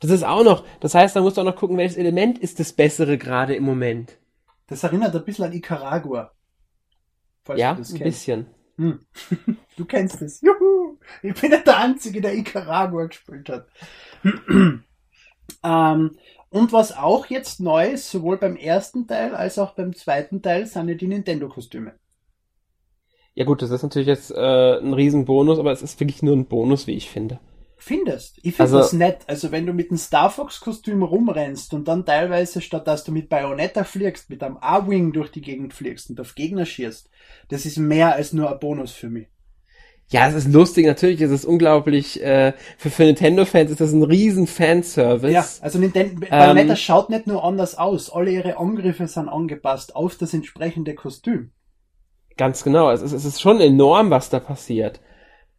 [0.00, 2.58] Das ist auch noch, das heißt, da musst du auch noch gucken, welches Element ist
[2.58, 4.18] das bessere gerade im Moment.
[4.66, 6.32] Das erinnert ein bisschen an Icaragua.
[7.44, 8.46] Falls ja, du das ein bisschen.
[8.82, 8.98] Hm.
[9.76, 10.42] Du kennst es.
[10.42, 10.98] Juhu!
[11.22, 13.66] Ich bin der Einzige, der Icaragua gespielt hat.
[15.64, 16.16] ähm,
[16.50, 20.66] und was auch jetzt neu ist, sowohl beim ersten Teil als auch beim zweiten Teil,
[20.66, 21.94] sind ja die Nintendo-Kostüme.
[23.34, 26.44] Ja gut, das ist natürlich jetzt äh, ein Riesenbonus, aber es ist wirklich nur ein
[26.46, 27.40] Bonus, wie ich finde.
[27.84, 28.38] Findest?
[28.44, 29.22] Ich finde Also- das nett.
[29.26, 33.28] Also wenn du mit einem Star Fox-Kostüm rumrennst und dann teilweise, statt dass du mit
[33.28, 37.10] Bayonetta fliegst, mit einem A-Wing durch die Gegend fliegst und auf Gegner schießt,
[37.48, 39.26] das ist mehr als nur ein Bonus für mich.
[40.10, 44.04] Ja, es ist lustig, natürlich ist es unglaublich, äh, für, für Nintendo-Fans ist das ein
[44.04, 45.32] riesen Fanservice.
[45.32, 49.96] Ja, also Nintendo, Ähm, Bayonetta schaut nicht nur anders aus, alle ihre Angriffe sind angepasst
[49.96, 51.50] auf das entsprechende Kostüm.
[52.36, 55.00] Ganz genau, es ist, es ist schon enorm, was da passiert.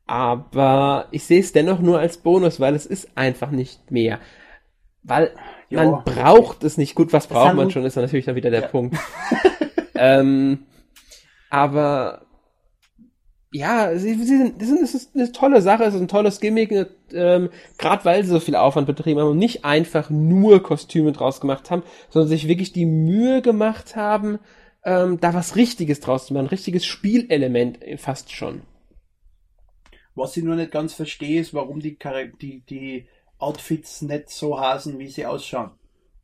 [0.06, 4.20] Aber ich sehe es dennoch nur als Bonus, weil es ist einfach nicht mehr.
[5.04, 5.32] Weil
[5.70, 6.96] Ja, man braucht es nicht.
[6.96, 8.68] Gut, was braucht haben- man schon, ist natürlich dann wieder der Ja.
[8.68, 8.98] Punkt.
[9.96, 10.66] ähm,
[11.50, 12.22] aber
[13.56, 16.40] ja, sie, sie sind, sie sind, es ist eine tolle Sache, es ist ein tolles
[16.40, 20.64] Gimmick, eine, ähm, gerade weil sie so viel Aufwand betrieben haben und nicht einfach nur
[20.64, 24.40] Kostüme draus gemacht haben, sondern sich wirklich die Mühe gemacht haben,
[24.84, 28.64] ähm, da was Richtiges draus zu machen, ein richtiges Spielelement äh, fast schon.
[30.16, 31.98] Was ich nur nicht ganz verstehe, ist, warum die,
[32.42, 33.08] die, die
[33.40, 35.72] Outfits nicht so hasen, wie sie ausschauen.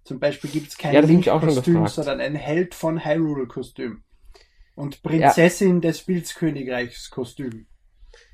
[0.03, 4.03] Zum Beispiel gibt es kein Ja, Link-Kostüm, sondern ein Held von Hyrule-Kostüm.
[4.75, 7.67] Und Prinzessin des Pilzkönigreichs Kostüm.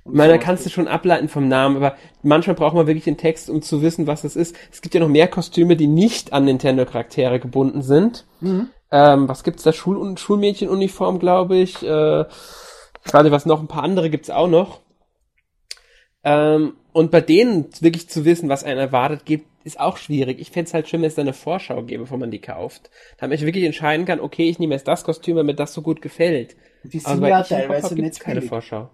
[0.04, 0.46] Und Ich meine, da sowas.
[0.46, 3.82] kannst du schon ableiten vom Namen, aber manchmal braucht man wirklich den Text, um zu
[3.82, 4.56] wissen, was das ist.
[4.72, 8.26] Es gibt ja noch mehr Kostüme, die nicht an Nintendo-Charaktere gebunden sind.
[8.42, 8.70] Mhm.
[8.92, 9.74] Ähm, was gibt's da?
[9.74, 11.82] Schul Schulmädchenuniform, glaube ich.
[11.82, 12.22] Äh,
[13.06, 14.82] ich weiß nicht, was noch, ein paar andere gibt's auch noch.
[16.26, 20.40] Ähm, und bei denen wirklich zu wissen, was einen erwartet, gibt, ist auch schwierig.
[20.40, 22.90] Ich fänd's halt schön, wenn es da eine Vorschau gäbe, bevor man die kauft.
[23.18, 25.82] Damit ich wirklich entscheiden kann, okay, ich nehme jetzt das Kostüm, weil mir das so
[25.82, 26.56] gut gefällt.
[26.84, 28.50] Die sind bei ja teilweise nicht keine billig.
[28.50, 28.90] Vorschau.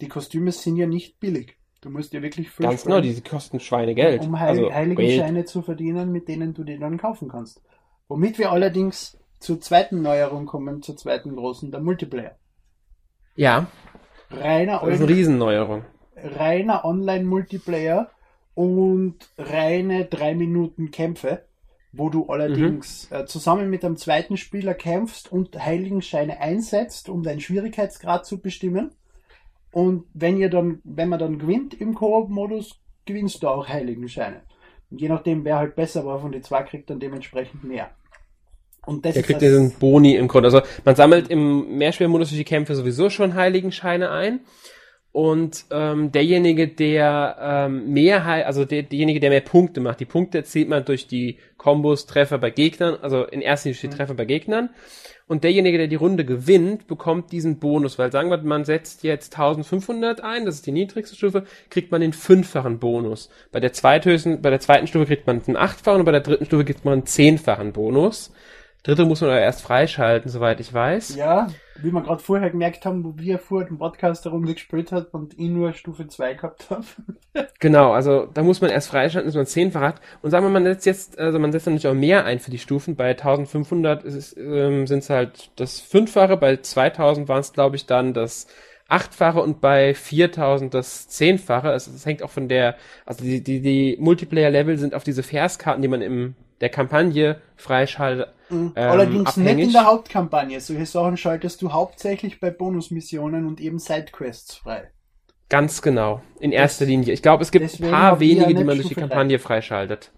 [0.00, 1.56] Die Kostüme sind ja nicht billig.
[1.80, 4.22] Du musst ja wirklich viel Ganz genau, die kosten Schweinegeld.
[4.22, 4.72] um Heil also.
[4.72, 7.62] Heiligenscheine zu verdienen, mit denen du die dann kaufen kannst.
[8.08, 12.36] Womit wir allerdings zur zweiten Neuerung kommen, zur zweiten großen, der Multiplayer.
[13.34, 13.66] Ja,
[14.30, 15.84] Reiner, das ist eine Riesenneuerung.
[16.16, 18.10] reiner Online-Multiplayer
[18.54, 21.42] und reine 3 Minuten Kämpfe,
[21.92, 23.16] wo du allerdings Mhm.
[23.16, 28.90] äh, zusammen mit einem zweiten Spieler kämpfst und Heiligenscheine einsetzt, um deinen Schwierigkeitsgrad zu bestimmen.
[29.72, 34.40] Und wenn ihr dann, wenn man dann gewinnt im Koop-Modus, gewinnst du auch Heiligenscheine.
[34.90, 37.90] Und je nachdem, wer halt besser war von den zwei, kriegt dann dementsprechend mehr.
[38.86, 40.46] Und das Der ist kriegt das, diesen Boni im Grunde.
[40.46, 44.40] Also man sammelt im Mehrschwermodus durch die Kämpfe sowieso schon Heiligenscheine ein.
[45.16, 50.38] Und ähm, derjenige, der ähm, mehr, also der, derjenige, der mehr Punkte macht, die Punkte
[50.38, 53.92] erzielt man durch die Kombos, Treffer bei Gegnern, also in erster Linie die mhm.
[53.92, 54.70] Treffer bei Gegnern.
[55.26, 59.34] Und derjenige, der die Runde gewinnt, bekommt diesen Bonus, weil sagen wir, man setzt jetzt
[59.34, 63.30] 1500 ein, das ist die niedrigste Stufe, kriegt man den fünffachen Bonus.
[63.50, 66.44] Bei der zweithöchsten, bei der zweiten Stufe kriegt man einen achtfachen und bei der dritten
[66.44, 68.32] Stufe kriegt man einen zehnfachen Bonus.
[68.86, 71.16] Dritte muss man aber erst freischalten, soweit ich weiß.
[71.16, 71.48] Ja,
[71.82, 75.36] wie wir gerade vorher gemerkt haben, wo wir vor dem Podcast Runde gespielt hat und
[75.36, 76.84] ich nur Stufe 2 gehabt habe.
[77.58, 80.00] genau, also da muss man erst freischalten, dass man 10 hat.
[80.22, 82.60] Und sagen wir, man setzt jetzt, also man setzt natürlich auch mehr ein für die
[82.60, 82.94] Stufen.
[82.94, 84.04] Bei 1500
[84.36, 88.46] ähm, sind es halt das Fünffache, bei 2000 waren es glaube ich dann das
[88.86, 91.70] achtfache und bei 4000 das zehnfache.
[91.70, 95.82] Also es hängt auch von der, also die, die, die Multiplayer-Level sind auf diese Verskarten,
[95.82, 98.28] die man im der Kampagne freischaltet.
[98.48, 98.72] Mhm.
[98.76, 99.56] Ähm, Allerdings abhängig.
[99.56, 100.60] nicht in der Hauptkampagne.
[100.60, 104.90] Solche Sachen schaltest du hauptsächlich bei Bonusmissionen und eben Sidequests frei.
[105.48, 106.22] Ganz genau.
[106.40, 107.12] In erster das, Linie.
[107.12, 110.12] Ich glaube, es gibt ein paar wenige, die man durch die Kampagne freischaltet.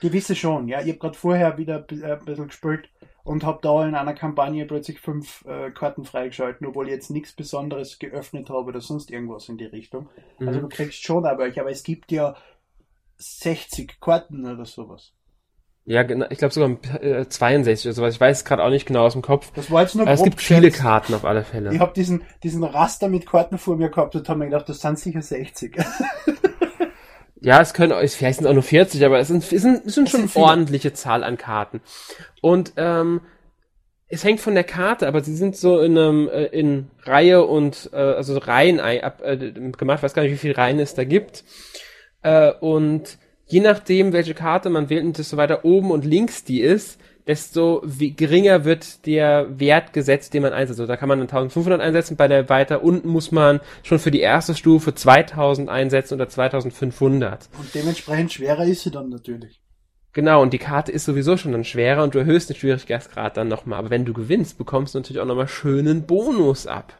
[0.00, 0.80] Gewisse schon, ja.
[0.80, 2.88] Ich habe gerade vorher wieder äh, ein bisschen gespielt
[3.24, 7.32] und habe da in einer Kampagne plötzlich fünf äh, Karten freigeschalten, obwohl ich jetzt nichts
[7.32, 10.08] Besonderes geöffnet habe oder sonst irgendwas in die Richtung.
[10.08, 10.48] Also mhm.
[10.48, 12.36] Also du kriegst schon aber, aber es gibt ja
[13.16, 15.12] 60 Karten oder sowas.
[15.86, 16.70] Ja, genau, ich glaube sogar
[17.02, 18.14] äh, 62 oder sowas.
[18.14, 19.52] Ich weiß es gerade auch nicht genau aus dem Kopf.
[19.54, 21.74] Das war jetzt nur Aber es gibt viele Karten auf alle Fälle.
[21.74, 24.80] Ich habe diesen, diesen Raster mit Karten vor mir gehabt und habe mir gedacht, das
[24.80, 25.76] sind sicher 60.
[27.40, 29.94] ja, es können, vielleicht sind es auch nur 40, aber es sind, es sind, es
[29.94, 31.82] sind schon eine ordentliche Zahl an Karten.
[32.40, 33.20] Und ähm,
[34.08, 37.90] es hängt von der Karte, aber sie sind so in einem äh, in Reihe und
[37.92, 39.98] äh, also Reihen ab, äh, gemacht.
[39.98, 41.44] Ich weiß gar nicht, wie viele Reihen es da gibt.
[42.22, 43.18] Äh, und
[43.54, 47.84] je nachdem, welche Karte man wählt und desto weiter oben und links die ist, desto
[47.86, 50.80] geringer wird der Wert gesetzt, den man einsetzt.
[50.80, 54.18] Also da kann man 1500 einsetzen, bei der weiter unten muss man schon für die
[54.18, 57.48] erste Stufe 2000 einsetzen oder 2500.
[57.56, 59.60] Und dementsprechend schwerer ist sie dann natürlich.
[60.12, 63.46] Genau, und die Karte ist sowieso schon dann schwerer und du erhöhst den Schwierigkeitsgrad dann
[63.46, 63.78] nochmal.
[63.78, 66.92] Aber wenn du gewinnst, bekommst du natürlich auch nochmal schönen Bonus ab.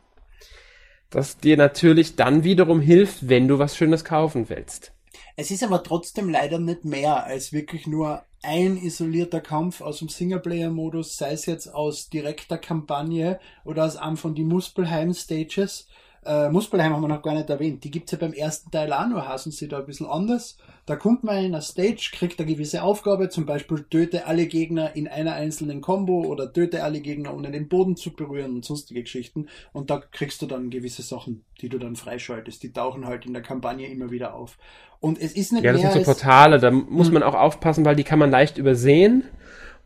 [1.10, 4.93] Das dir natürlich dann wiederum hilft, wenn du was Schönes kaufen willst.
[5.36, 10.08] Es ist aber trotzdem leider nicht mehr als wirklich nur ein isolierter Kampf aus dem
[10.08, 15.88] Singleplayer-Modus, sei es jetzt aus direkter Kampagne oder aus einem von die Muspelheim-Stages.
[16.24, 17.82] Äh, Muspelheim haben wir noch gar nicht erwähnt.
[17.82, 20.56] Die gibt's ja beim ersten Teil auch nur, hassen sie da ein bisschen anders.
[20.86, 24.94] Da kommt man in einer Stage, kriegt eine gewisse Aufgabe, zum Beispiel töte alle Gegner
[24.94, 29.02] in einer einzelnen Combo oder töte alle Gegner, ohne den Boden zu berühren und sonstige
[29.02, 29.48] Geschichten.
[29.72, 32.62] Und da kriegst du dann gewisse Sachen, die du dann freischaltest.
[32.62, 34.58] Die tauchen halt in der Kampagne immer wieder auf.
[35.00, 37.96] Und es ist nicht Ja, das sind so Portale, da muss man auch aufpassen, weil
[37.96, 39.24] die kann man leicht übersehen.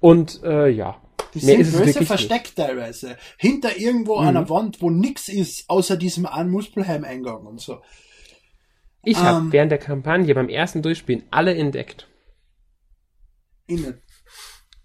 [0.01, 1.01] Und äh, ja.
[1.35, 2.57] Die Mehr sind böse versteckt nicht.
[2.57, 3.17] teilweise.
[3.37, 4.29] Hinter irgendwo mhm.
[4.29, 7.79] einer Wand, wo nix ist, außer diesem einen Muspelheim-Eingang und so.
[9.05, 9.53] Ich um, habe ähm.
[9.53, 12.09] während der Kampagne beim ersten Durchspielen alle entdeckt.
[13.67, 14.01] Innen.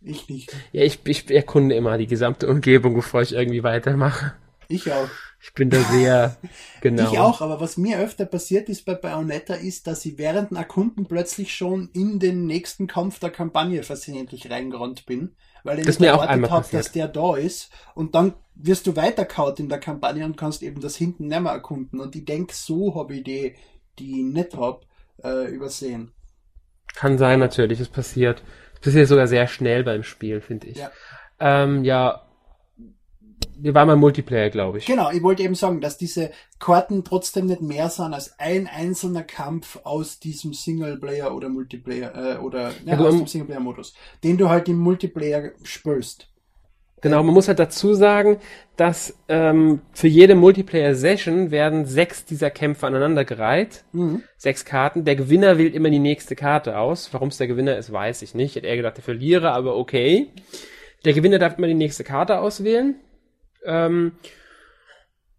[0.01, 0.53] Ich nicht.
[0.73, 4.33] Ja, ich, ich erkunde immer die gesamte Umgebung, bevor ich irgendwie weitermache.
[4.67, 5.09] Ich auch.
[5.41, 6.37] Ich bin da sehr
[6.81, 7.11] genau.
[7.11, 10.57] Ich auch, aber was mir öfter passiert ist bei Bayonetta ist, dass ich während dem
[10.57, 15.99] Erkunden plötzlich schon in den nächsten Kampf der Kampagne versehentlich reingerannt bin, weil ich das
[15.99, 20.23] nicht erwartet habe, dass der da ist und dann wirst du weiterkaut in der Kampagne
[20.23, 23.55] und kannst eben das hinten nicht mehr erkunden und ich denke, so habe ich die,
[23.99, 24.85] die hab,
[25.23, 26.11] äh, übersehen.
[26.95, 28.43] Kann sein natürlich, es passiert.
[28.75, 30.77] Es passiert sogar sehr schnell beim Spiel, finde ich.
[30.77, 30.91] Ja.
[31.39, 32.23] Ähm, ja,
[33.57, 34.85] wir waren mal Multiplayer, glaube ich.
[34.85, 39.23] Genau, ich wollte eben sagen, dass diese Karten trotzdem nicht mehr sind als ein einzelner
[39.23, 44.49] Kampf aus diesem Singleplayer oder Multiplayer äh, oder ja, ja, aus dem Singleplayer-Modus, den du
[44.49, 46.29] halt im Multiplayer spürst.
[47.03, 48.37] Genau, man muss halt dazu sagen,
[48.77, 53.83] dass ähm, für jede Multiplayer-Session werden sechs dieser Kämpfe aneinandergereiht.
[53.91, 54.23] Mhm.
[54.37, 55.03] Sechs Karten.
[55.03, 57.13] Der Gewinner wählt immer die nächste Karte aus.
[57.13, 58.51] Warum es der Gewinner ist, weiß ich nicht.
[58.51, 60.29] Ich hätte eher gedacht, der Verlierer, aber okay.
[61.03, 62.95] Der Gewinner darf immer die nächste Karte auswählen.
[63.65, 64.13] Ähm,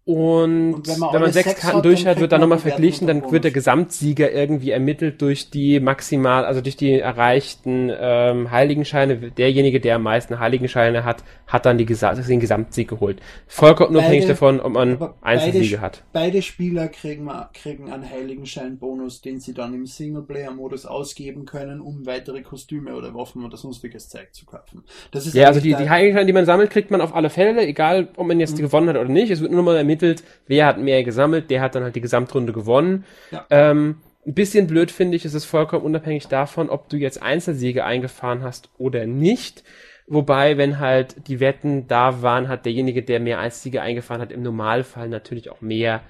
[0.07, 3.07] und, und, wenn man, wenn man sechs Karten hat, durch hat, wird dann nochmal verglichen,
[3.07, 9.17] dann wird der Gesamtsieger irgendwie ermittelt durch die maximal, also durch die erreichten ähm, Heiligenscheine.
[9.31, 13.19] Derjenige, der am meisten Heiligenscheine hat, hat dann die den Gesamtsieg geholt.
[13.47, 16.03] Vollkommen unabhängig davon, ob man Einzelsiege hat.
[16.13, 22.43] Beide Spieler kriegen, kriegen einen Heiligenschein-Bonus, den sie dann im Singleplayer-Modus ausgeben können, um weitere
[22.43, 24.83] Kostüme oder Waffen oder sonstiges Zeug zu kaufen.
[25.09, 27.65] Das ist ja, also die, die Heiligenscheine, die man sammelt, kriegt man auf alle Fälle,
[27.65, 28.61] egal ob man jetzt mhm.
[28.61, 29.31] gewonnen hat oder nicht.
[29.31, 32.01] Es wird nur mal ermittelt, ermittelt, wer hat mehr gesammelt, der hat dann halt die
[32.01, 33.05] Gesamtrunde gewonnen.
[33.31, 33.45] Ja.
[33.49, 37.85] Ähm, ein bisschen blöd finde ich, ist es vollkommen unabhängig davon, ob du jetzt Einzelsiege
[37.85, 39.63] eingefahren hast oder nicht.
[40.07, 44.43] Wobei, wenn halt die Wetten da waren, hat derjenige, der mehr Einzelsiege eingefahren hat, im
[44.43, 46.01] Normalfall natürlich auch mehr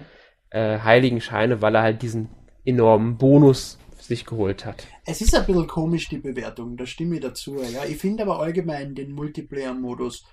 [0.49, 2.29] äh, Heiligenscheine, weil er halt diesen
[2.65, 4.85] enormen Bonus sich geholt hat.
[5.05, 7.57] Es ist ein bisschen komisch, die Bewertung, da stimme ich dazu.
[7.61, 7.85] Ja.
[7.85, 10.25] Ich finde aber allgemein den Multiplayer-Modus,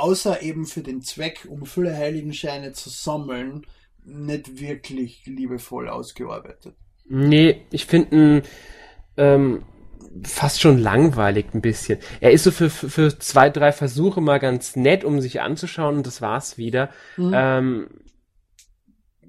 [0.00, 3.66] außer eben für den Zweck, um viele Heiligenscheine zu sammeln,
[4.04, 6.74] nicht wirklich liebevoll ausgearbeitet.
[7.06, 8.42] Nee, ich finde
[9.16, 9.62] ähm,
[10.24, 11.98] fast schon langweilig ein bisschen.
[12.20, 15.98] Er ist so für, für, für zwei, drei Versuche mal ganz nett, um sich anzuschauen
[15.98, 16.90] und das war's wieder.
[17.16, 17.32] Mhm.
[17.34, 17.86] Ähm,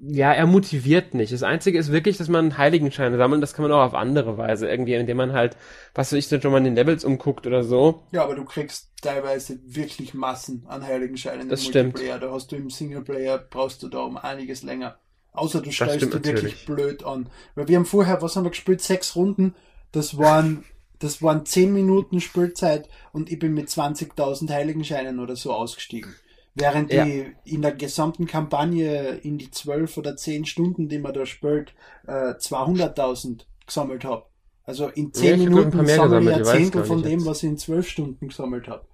[0.04, 1.32] ja, er motiviert nicht.
[1.32, 3.40] Das Einzige ist wirklich, dass man Heiligenscheine sammelt.
[3.40, 5.56] Das kann man auch auf andere Weise irgendwie, indem man halt,
[5.94, 8.02] was weiß ich, dann schon mal in den Levels umguckt oder so.
[8.10, 12.00] Ja, aber du kriegst teilweise wirklich Massen an Heiligenscheinen das stimmt.
[12.00, 14.98] Da hast du im Singleplayer, brauchst du da um einiges länger.
[15.30, 17.28] Außer du stellst dich wirklich blöd an.
[17.54, 18.82] Weil wir haben vorher, was haben wir gespielt?
[18.82, 19.54] Sechs Runden.
[19.92, 20.64] Das waren,
[20.98, 26.12] das waren zehn Minuten Spielzeit und ich bin mit 20.000 Heiligenscheinen oder so ausgestiegen.
[26.54, 27.04] Während ja.
[27.04, 31.72] die in der gesamten Kampagne in die zwölf oder zehn Stunden, die man da spielt,
[32.06, 34.26] äh, 200.000 gesammelt habe.
[34.64, 37.88] Also in zehn ja, Minuten sammle ich ein Zehntel von dem, was ich in zwölf
[37.88, 38.84] Stunden gesammelt habe.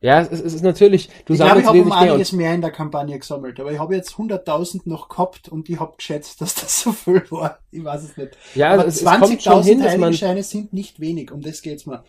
[0.00, 2.70] Ja, es, es, ist natürlich, du ich glaube, ich habe um einiges mehr in der
[2.70, 6.80] Kampagne gesammelt, aber ich habe jetzt 100.000 noch gehabt und ich habe geschätzt, dass das
[6.80, 7.58] so viel war.
[7.70, 8.36] Ich weiß es nicht.
[8.54, 12.04] Ja, aber es, 20.000 Heiligenscheine sind nicht wenig, um das geht's mal.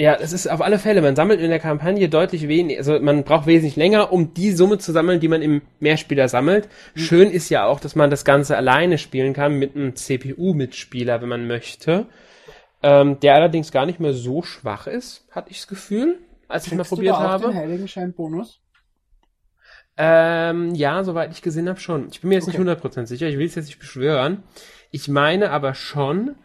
[0.00, 3.22] Ja, es ist auf alle Fälle, man sammelt in der Kampagne deutlich weniger, also man
[3.22, 6.70] braucht wesentlich länger, um die Summe zu sammeln, die man im Mehrspieler sammelt.
[6.94, 7.00] Mhm.
[7.00, 11.28] Schön ist ja auch, dass man das Ganze alleine spielen kann mit einem CPU-Mitspieler, wenn
[11.28, 12.06] man möchte.
[12.82, 16.72] Ähm, der allerdings gar nicht mehr so schwach ist, hatte ich das Gefühl, als ich
[16.72, 17.48] mal probiert du da habe.
[17.48, 18.58] Den Heiligenschein-Bonus?
[19.98, 22.08] Ähm, ja, soweit ich gesehen habe, schon.
[22.10, 22.56] Ich bin mir jetzt okay.
[22.56, 24.44] nicht 100% sicher, ich will es jetzt nicht beschwören.
[24.90, 26.36] Ich meine aber schon,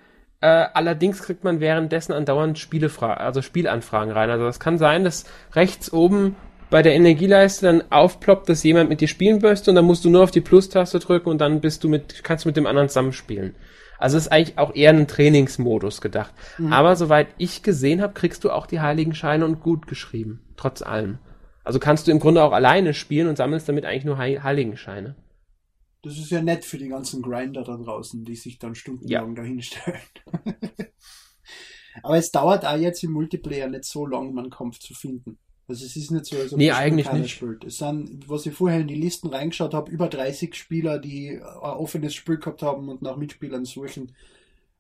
[0.46, 4.30] äh, allerdings kriegt man währenddessen andauernd Spielefragen, also Spielanfragen rein.
[4.30, 6.36] Also es kann sein, dass rechts oben
[6.70, 10.12] bei der Energieleiste dann aufploppt, dass jemand mit dir spielen möchte und dann musst du
[10.12, 12.90] nur auf die Plus-Taste drücken und dann bist du mit, kannst du mit dem anderen
[12.90, 13.56] zusammenspielen.
[13.98, 16.34] Also ist eigentlich auch eher ein Trainingsmodus gedacht.
[16.60, 16.72] Mhm.
[16.72, 20.42] Aber soweit ich gesehen habe, kriegst du auch die Heiligenscheine und gut geschrieben.
[20.58, 21.18] Trotz allem.
[21.64, 25.16] Also kannst du im Grunde auch alleine spielen und sammelst damit eigentlich nur Heiligenscheine.
[26.06, 29.36] Das ist ja nett für die ganzen Grinder da draußen, die sich dann stundenlang ja.
[29.36, 30.00] dahinstellen.
[32.04, 35.40] Aber es dauert auch jetzt im Multiplayer nicht so lange, um einen Kampf zu finden.
[35.68, 37.32] Also es ist nicht so, als ob nee, eigentlich nicht.
[37.32, 37.64] spielt.
[37.64, 41.42] Es sind, was ich vorher in die Listen reingeschaut habe, über 30 Spieler, die ein
[41.42, 44.16] offenes Spiel gehabt haben und nach Mitspielern suchen.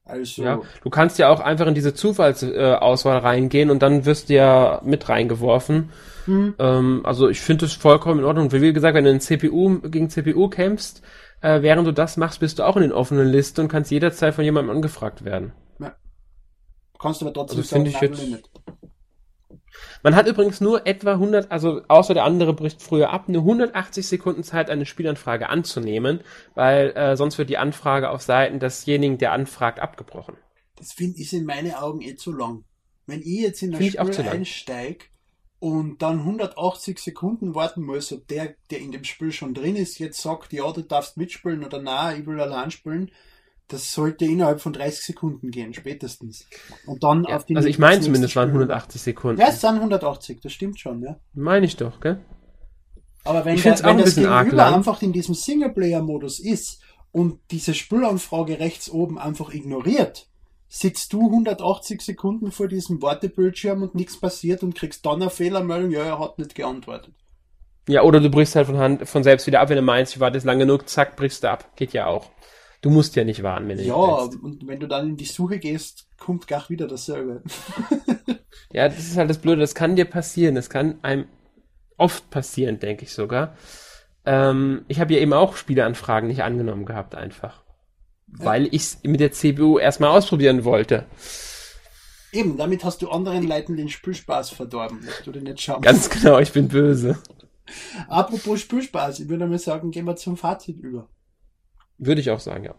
[0.06, 0.44] Also.
[0.44, 4.82] Ja, du kannst ja auch einfach in diese Zufallsauswahl reingehen und dann wirst du ja
[4.86, 5.90] mit reingeworfen.
[6.26, 6.56] Hm.
[6.60, 8.52] Ähm, also ich finde es vollkommen in Ordnung.
[8.52, 11.02] Wie gesagt, wenn du in CPU gegen CPU kämpfst,
[11.42, 14.36] äh, während du das machst, bist du auch in den offenen Listen und kannst jederzeit
[14.36, 15.54] von jemandem angefragt werden.
[15.80, 15.96] Ja.
[17.00, 18.50] Kannst du aber trotzdem also sagen, ich jetzt, Limit.
[20.04, 24.08] Man hat übrigens nur etwa 100, also außer der andere bricht früher ab, eine 180
[24.08, 26.22] Sekunden Zeit, eine Spielanfrage anzunehmen,
[26.54, 30.38] weil äh, sonst wird die Anfrage auf Seiten desjenigen, der anfragt, abgebrochen.
[30.76, 32.66] Das finde ich in meinen Augen eh zu lang.
[33.08, 35.06] Wenn ich jetzt in ein Spiel einsteige
[35.60, 40.00] und dann 180 Sekunden warten muss, ob der, der in dem Spiel schon drin ist,
[40.00, 43.12] jetzt sagt, ja, du darfst mitspielen oder na, ich will allein spielen,
[43.68, 46.46] das sollte innerhalb von 30 Sekunden gehen, spätestens.
[46.86, 49.42] Und dann ja, auf die Also ich meine zumindest waren 180 Sekunden.
[49.42, 51.20] Ja, es sind 180, das stimmt schon, ja.
[51.34, 52.20] Meine ich doch, gell?
[53.24, 58.90] Aber wenn, der, wenn das Gegenüber einfach in diesem Singleplayer-Modus ist und diese Spülanfrage rechts
[58.90, 60.28] oben einfach ignoriert,
[60.68, 65.90] sitzt du 180 Sekunden vor diesem Wartebildschirm und nichts passiert und kriegst dann eine Fehlermeldung,
[65.90, 67.16] ja, er hat nicht geantwortet.
[67.88, 70.20] Ja, oder du brichst halt von, Hand, von selbst wieder ab, wenn du meinst, ich
[70.20, 71.76] warte jetzt lang genug, zack, brichst du ab.
[71.76, 72.30] Geht ja auch.
[72.86, 75.58] Du musst ja nicht warten, wenn du Ja, und wenn du dann in die Suche
[75.58, 77.42] gehst, kommt gar wieder dasselbe.
[78.72, 79.62] ja, das ist halt das Blöde.
[79.62, 80.54] Das kann dir passieren.
[80.54, 81.26] Das kann einem
[81.98, 83.58] oft passieren, denke ich sogar.
[84.24, 87.64] Ähm, ich habe ja eben auch Spieleanfragen nicht angenommen gehabt, einfach.
[88.38, 88.46] Ja.
[88.46, 91.08] Weil ich es mit der CPU erstmal ausprobieren wollte.
[92.32, 96.08] Eben, damit hast du anderen Leuten den Spielspaß verdorben, dass du den nicht schauen Ganz
[96.08, 97.18] genau, ich bin böse.
[98.10, 101.10] Apropos Spielspaß, ich würde mal sagen, gehen wir zum Fazit über.
[101.98, 102.76] Würde ich auch sagen, ja.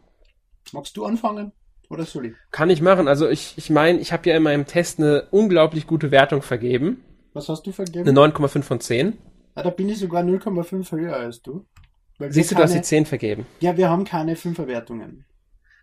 [0.72, 1.52] Magst du anfangen?
[1.88, 2.32] Oder soll ich?
[2.50, 3.08] Kann ich machen.
[3.08, 7.04] Also ich, ich meine, ich habe ja in meinem Test eine unglaublich gute Wertung vergeben.
[7.32, 8.08] Was hast du vergeben?
[8.08, 9.18] Eine 9,5 von 10.
[9.54, 11.64] Ah, da bin ich sogar 0,5 höher als du.
[12.18, 13.46] Siehst du, keine, du hast die 10 vergeben.
[13.60, 15.24] Ja, wir haben keine 5er Wertungen.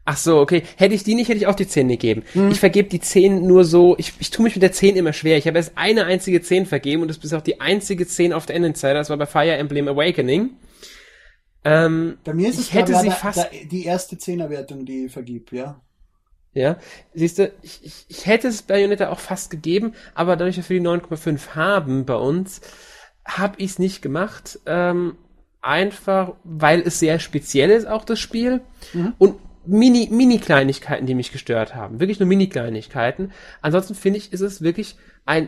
[0.05, 0.63] Ach so, okay.
[0.75, 2.23] Hätte ich die nicht, hätte ich auch die 10 gegeben.
[2.33, 2.51] Hm.
[2.51, 5.37] Ich vergebe die 10 nur so, ich, ich tue mich mit der 10 immer schwer.
[5.37, 8.45] Ich habe erst eine einzige 10 vergeben und das ist auch die einzige 10 auf
[8.45, 8.95] der Endinsider.
[8.95, 10.49] Das war bei Fire Emblem Awakening.
[11.65, 15.81] Ähm, Bei mir ist es hätte sie fast da, die erste Zehnerwertung, die vergibt, ja.
[16.53, 16.77] Ja,
[17.13, 20.79] siehst du, ich, ich, ich hätte es Bayonetta auch fast gegeben, aber dadurch, dass wir
[20.79, 22.61] die 9,5 haben bei uns,
[23.25, 24.59] habe ich es nicht gemacht.
[24.65, 25.17] Ähm,
[25.61, 28.61] einfach, weil es sehr speziell ist, auch das Spiel.
[28.93, 29.13] Mhm.
[29.17, 29.35] Und
[29.65, 31.99] Mini, Mini-Kleinigkeiten, die mich gestört haben.
[31.99, 33.31] Wirklich nur Mini-Kleinigkeiten.
[33.61, 35.47] Ansonsten finde ich, ist es wirklich ein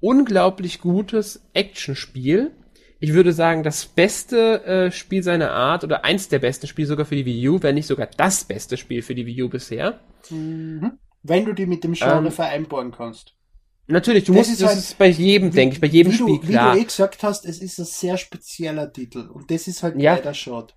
[0.00, 2.52] unglaublich gutes Actionspiel.
[3.02, 7.06] Ich würde sagen, das beste äh, Spiel seiner Art oder eins der besten Spiele sogar
[7.06, 9.98] für die Wii U, wenn nicht sogar das beste Spiel für die Wii U bisher.
[10.28, 10.92] Mhm.
[11.22, 13.34] Wenn du die mit dem Genre Ähm, vereinbaren kannst.
[13.86, 16.16] Natürlich, du Das musst, ist das halt- ist bei jedem, denke ich, bei jedem wie
[16.16, 16.74] Spiel du, klar.
[16.74, 19.28] Wie du eh gesagt hast, es ist ein sehr spezieller Titel.
[19.32, 20.14] Und das ist halt Ja.
[20.14, 20.68] leider schade.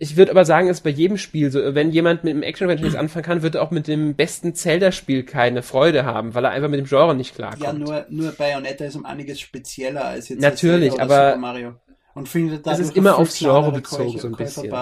[0.00, 2.86] Ich würde aber sagen, es ist bei jedem Spiel so, wenn jemand mit dem Action-Adventure
[2.86, 6.50] nichts anfangen kann, wird er auch mit dem besten Zelda-Spiel keine Freude haben, weil er
[6.50, 7.62] einfach mit dem Genre nicht klarkommt.
[7.62, 11.74] Ja, nur, nur Bayonetta ist um einiges spezieller als jetzt Natürlich, oder aber Super Mario.
[12.14, 14.72] Und findet dadurch ist immer aufs Genre bezogen, Käufer- so ein bisschen.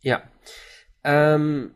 [0.00, 0.22] Ja.
[1.02, 1.72] Ähm,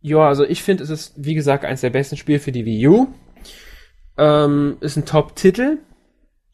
[0.00, 2.88] ja, also ich finde, es ist, wie gesagt, eines der besten Spiele für die Wii
[2.88, 3.08] U.
[4.16, 5.78] Ähm, ist ein Top-Titel.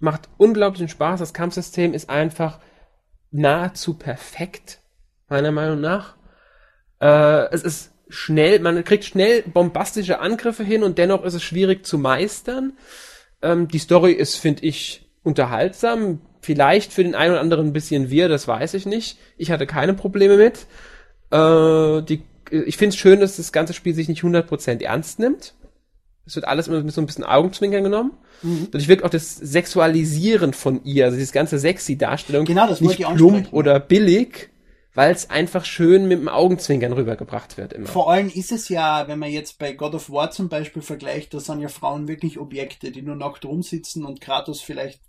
[0.00, 1.20] Macht unglaublichen Spaß.
[1.20, 2.60] Das Kampfsystem ist einfach
[3.36, 4.80] nahezu perfekt,
[5.28, 6.16] meiner Meinung nach.
[7.00, 11.84] Äh, es ist schnell, man kriegt schnell bombastische Angriffe hin und dennoch ist es schwierig
[11.84, 12.74] zu meistern.
[13.42, 16.20] Ähm, die Story ist, finde ich, unterhaltsam.
[16.40, 19.18] Vielleicht für den einen oder anderen ein bisschen wir, das weiß ich nicht.
[19.36, 20.66] Ich hatte keine Probleme mit.
[21.30, 25.54] Äh, die, ich finde es schön, dass das ganze Spiel sich nicht 100% ernst nimmt.
[26.26, 28.12] Es wird alles immer mit so ein bisschen Augenzwinkern genommen.
[28.42, 28.68] Mhm.
[28.70, 32.98] Dadurch wirkt auch das Sexualisieren von ihr, also diese ganze sexy Darstellung, Genau, das nicht
[32.98, 34.50] ich plump oder billig,
[34.94, 37.86] weil es einfach schön mit dem Augenzwinkern rübergebracht wird immer.
[37.86, 41.32] Vor allem ist es ja, wenn man jetzt bei God of War zum Beispiel vergleicht,
[41.32, 45.00] da sind ja Frauen wirklich Objekte, die nur nackt rumsitzen und Kratos vielleicht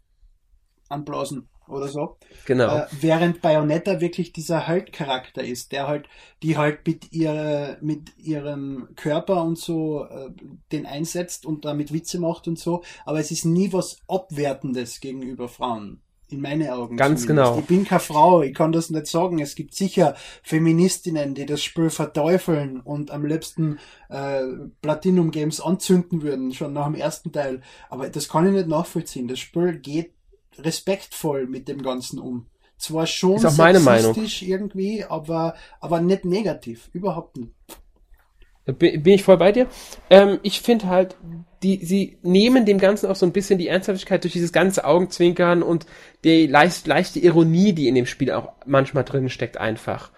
[0.90, 2.18] anblasen oder so.
[2.46, 2.78] Genau.
[2.78, 6.08] Äh, während Bayonetta wirklich dieser Halt-Charakter ist, der halt,
[6.44, 10.30] die halt mit ihrer, mit ihrem Körper und so äh,
[10.72, 15.48] den einsetzt und damit Witze macht und so, aber es ist nie was Abwertendes gegenüber
[15.48, 16.02] Frauen.
[16.30, 16.98] In meine Augen.
[16.98, 17.48] Ganz zumindest.
[17.52, 17.60] genau.
[17.60, 19.40] Ich bin keine Frau, ich kann das nicht sagen.
[19.40, 20.14] Es gibt sicher
[20.44, 24.42] Feministinnen, die das Spiel verteufeln und am liebsten äh,
[24.82, 27.62] Platinum Games anzünden würden, schon nach dem ersten Teil.
[27.90, 29.30] Aber das kann ich nicht nachvollziehen.
[29.30, 30.17] Das Spiel geht
[30.60, 32.48] respektvoll mit dem Ganzen um.
[32.78, 34.14] Zwar schon Ist auch meine Meinung.
[34.14, 36.90] sexistisch irgendwie, aber, aber nicht negativ.
[36.94, 37.52] Überhaupt nicht.
[38.66, 39.68] Da bin bin ich voll bei dir.
[40.10, 41.16] Ähm, ich finde halt,
[41.64, 45.64] die, sie nehmen dem Ganzen auch so ein bisschen die Ernsthaftigkeit durch dieses ganze Augenzwinkern
[45.64, 45.86] und
[46.24, 50.12] die leicht, leichte Ironie, die in dem Spiel auch manchmal drin steckt, einfach.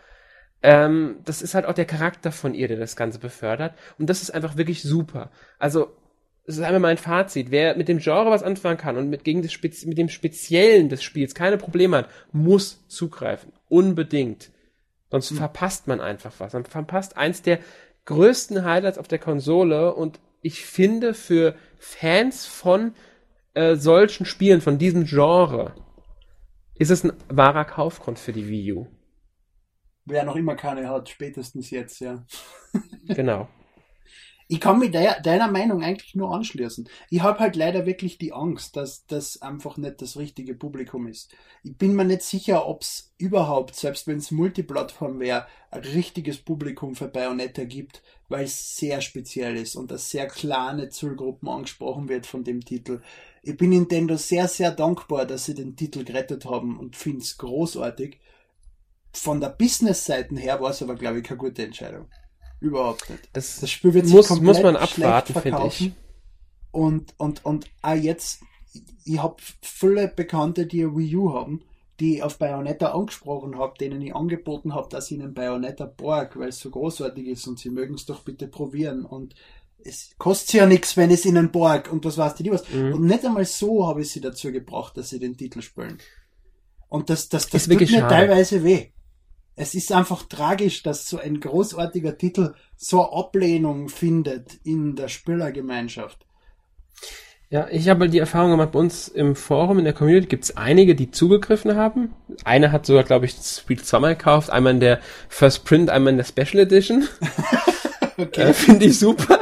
[0.62, 3.76] Ähm, das ist halt auch der Charakter von ihr, der das Ganze befördert.
[3.98, 5.32] Und das ist einfach wirklich super.
[5.60, 5.96] Also,
[6.50, 7.52] das ist einmal mein Fazit.
[7.52, 10.90] Wer mit dem Genre was anfangen kann und mit, gegen das Spez mit dem Speziellen
[10.90, 13.54] des Spiels keine Probleme hat, muss zugreifen.
[13.68, 14.50] Unbedingt.
[15.12, 16.54] Sonst verpasst man einfach was.
[16.54, 17.60] Man verpasst eins der
[18.06, 22.96] größten Highlights auf der Konsole und ich finde für Fans von
[23.54, 25.76] äh, solchen Spielen, von diesem Genre,
[26.80, 28.88] ist es ein wahrer Kaufgrund für die Wii U.
[30.06, 32.26] Wer noch immer keine hat, spätestens jetzt, ja.
[33.08, 33.48] Genau.
[34.52, 34.92] Ich kann de
[35.22, 36.90] deiner Meinung eigentlich nur anschließen.
[37.12, 41.32] Ich habe halt leider wirklich die Angst, dass das einfach nicht das richtige Publikum ist.
[41.64, 46.40] Ich bin mir nicht sicher, ob es überhaupt, selbst wenn es Multiplattform wäre, ein richtiges
[46.40, 52.10] Publikum für Bayonetta gibt, weil es sehr speziell ist und dass sehr kleine Zielgruppen angesprochen
[52.10, 53.04] wird von dem Titel.
[53.44, 57.38] Ich bin Nintendo sehr, sehr dankbar, dass sie den Titel gerettet haben und finde es
[57.38, 58.20] großartig.
[59.14, 62.08] Von der Business-Seite her war es aber, glaube ich, keine gute Entscheidung.
[62.60, 63.30] Überhaupt nicht.
[63.34, 65.86] Das, Das Spiel wird sich muss, komplett muss man schlecht abwarten, finde verkaufen.
[65.88, 65.94] ich.
[66.72, 68.42] Und, und, und auch jetzt,
[69.06, 71.64] ich habe viele Bekannte, die eine Wii U haben,
[72.00, 76.38] die ich auf Bayonetta angesprochen habe, denen ich angeboten habe, dass ich ihnen Bayonetta borg,
[76.40, 79.04] weil es so großartig ist und sie mögen es doch bitte probieren.
[79.06, 79.36] Und
[79.84, 82.70] es kostet ja nichts, wenn es ihnen borg und was weißt du die was.
[82.70, 82.94] Mhm.
[82.94, 85.98] Und nicht einmal so habe ich sie dazu gebracht, dass sie den Titel spielen.
[86.88, 88.16] Und das, das, das Ist wirklich tut mir schade.
[88.28, 88.88] teilweise weh.
[89.62, 96.26] Es ist einfach tragisch, dass so ein großartiger Titel so Ablehnung findet in der Spielergemeinschaft.
[97.50, 100.56] Ja, ich habe die Erfahrung gemacht, bei uns im Forum, in der Community gibt es
[100.56, 102.14] einige, die zugegriffen haben.
[102.46, 104.50] Einer hat sogar, glaube ich, das Spiel zweimal gekauft.
[104.50, 107.08] Einmal in der First Print, einmal in der Special Edition.
[108.18, 108.50] Okay.
[108.50, 109.40] Äh, Finde ich super.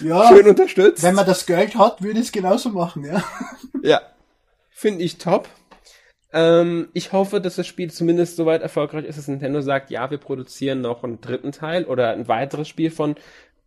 [0.00, 1.04] ja, Schön unterstützt.
[1.04, 3.22] wenn man das Geld hat, würde ich es genauso machen, ja.
[3.84, 4.00] Ja.
[4.68, 5.48] Finde ich top.
[6.32, 10.10] Ähm, ich hoffe, dass das Spiel zumindest so weit erfolgreich ist, dass Nintendo sagt, ja,
[10.10, 13.16] wir produzieren noch einen dritten Teil oder ein weiteres Spiel von,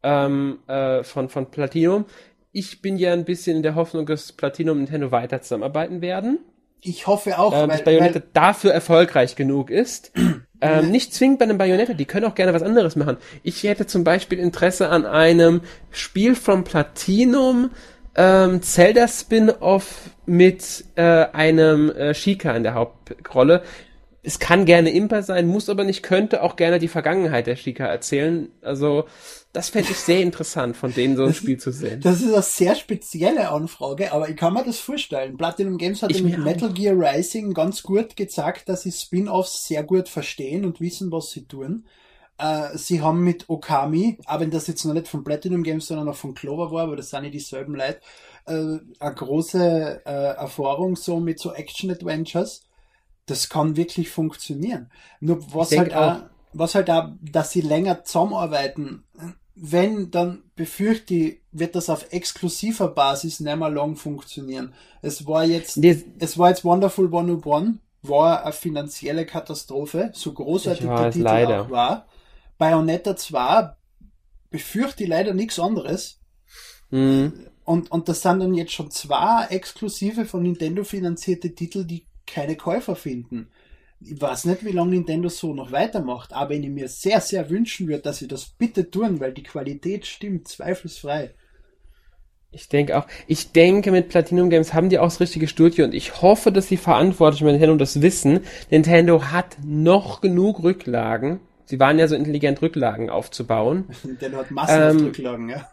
[0.02, 2.06] ähm, äh, von, von Platinum.
[2.52, 6.40] Ich bin ja ein bisschen in der Hoffnung, dass Platinum und Nintendo weiter zusammenarbeiten werden.
[6.86, 10.12] Ich hoffe auch, ähm, dass weil, Bayonetta weil dafür erfolgreich genug ist.
[10.62, 13.18] ähm, nicht zwingend bei einem Bayonetta, die können auch gerne was anderes machen.
[13.42, 15.62] Ich hätte zum Beispiel Interesse an einem
[15.92, 17.72] Spiel von Platinum,
[18.16, 23.64] ähm, Zelda Spin-off mit äh, einem äh, Shika in der Hauptrolle.
[24.26, 27.86] Es kann gerne Imper sein, muss aber nicht, könnte auch gerne die Vergangenheit der Shika
[27.86, 28.50] erzählen.
[28.62, 29.06] Also
[29.52, 32.00] das fände ich sehr interessant, von denen so ein Spiel zu sehen.
[32.02, 35.36] Das ist eine sehr spezielle Anfrage, aber ich kann mir das vorstellen.
[35.36, 36.74] Platinum Games hat mit Metal auch.
[36.74, 41.46] Gear Rising ganz gut gezeigt, dass sie Spin-offs sehr gut verstehen und wissen, was sie
[41.46, 41.86] tun.
[42.38, 46.10] Äh, sie haben mit Okami, auch wenn das jetzt noch nicht von Platinum Games, sondern
[46.10, 48.00] auch von Clover war, aber das sind nicht dieselben Leute,
[48.46, 52.64] äh, eine große äh, Erfahrung so mit so Action-Adventures.
[53.26, 54.92] Das kann wirklich funktionieren.
[55.20, 59.04] Nur was halt auch, was halt auch, dass sie länger zusammenarbeiten,
[59.56, 64.74] wenn, dann befürchte ich, wird das auf exklusiver Basis nicht mehr lang funktionieren.
[65.02, 70.86] Es war jetzt, das es war jetzt Wonderful 101, war eine finanzielle Katastrophe, so großartig
[70.86, 71.62] der Titel leider.
[71.62, 72.08] auch war.
[72.58, 73.76] Bayonetta 2
[74.50, 76.20] befürchte ich leider nichts anderes.
[76.90, 77.48] Mhm.
[77.66, 82.56] Und, und das sind dann jetzt schon zwei exklusive von Nintendo finanzierte Titel, die keine
[82.56, 83.50] Käufer finden
[84.06, 87.50] ich weiß nicht, wie lange Nintendo so noch weitermacht, aber wenn ich mir sehr, sehr
[87.50, 91.34] wünschen würde, dass sie das bitte tun, weil die Qualität stimmt, zweifelsfrei.
[92.52, 95.94] Ich denke auch, ich denke, mit Platinum Games haben die auch das richtige Studio und
[95.94, 98.42] ich hoffe, dass die Verantwortlichen bei Nintendo das wissen.
[98.70, 101.40] Nintendo hat noch genug Rücklagen.
[101.66, 103.86] Sie waren ja so intelligent, Rücklagen aufzubauen.
[104.04, 105.68] Nintendo hat massenhaft ähm, Rücklagen, ja.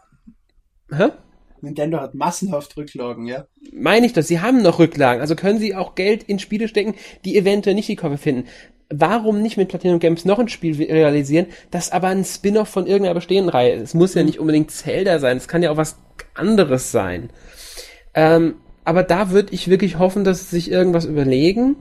[0.91, 1.09] Hä?
[1.61, 3.45] Nintendo hat massenhaft Rücklagen, ja.
[3.73, 6.95] Meine ich das, sie haben noch Rücklagen, also können sie auch Geld in Spiele stecken,
[7.23, 8.47] die eventuell nicht die Käufer finden.
[8.93, 13.15] Warum nicht mit Platinum Games noch ein Spiel realisieren, das aber ein Spin-off von irgendeiner
[13.15, 13.81] bestehenden Reihe ist?
[13.81, 14.27] Es muss ja mhm.
[14.27, 15.97] nicht unbedingt Zelda sein, es kann ja auch was
[16.33, 17.29] anderes sein.
[18.13, 21.75] Ähm, aber da würde ich wirklich hoffen, dass sie sich irgendwas überlegen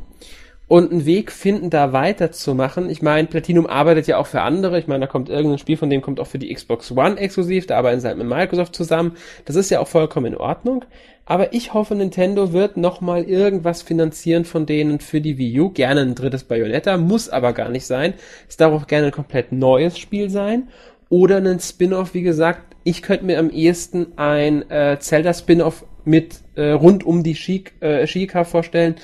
[0.71, 2.91] und einen Weg finden, da weiterzumachen.
[2.91, 4.79] Ich meine, Platinum arbeitet ja auch für andere.
[4.79, 7.67] Ich meine, da kommt irgendein Spiel von dem kommt auch für die Xbox One exklusiv.
[7.67, 9.17] Da arbeiten sie halt mit Microsoft zusammen.
[9.47, 10.85] Das ist ja auch vollkommen in Ordnung.
[11.25, 15.71] Aber ich hoffe, Nintendo wird nochmal irgendwas finanzieren von denen für die Wii U.
[15.71, 18.15] Gerne ein drittes Bayonetta, muss aber gar nicht sein.
[18.49, 20.69] Es darf auch gerne ein komplett neues Spiel sein.
[21.09, 22.77] Oder ein Spin-off, wie gesagt.
[22.85, 28.07] Ich könnte mir am ehesten ein äh, Zelda-Spin-off mit äh, rund um die Chic, äh,
[28.07, 28.95] Chica vorstellen.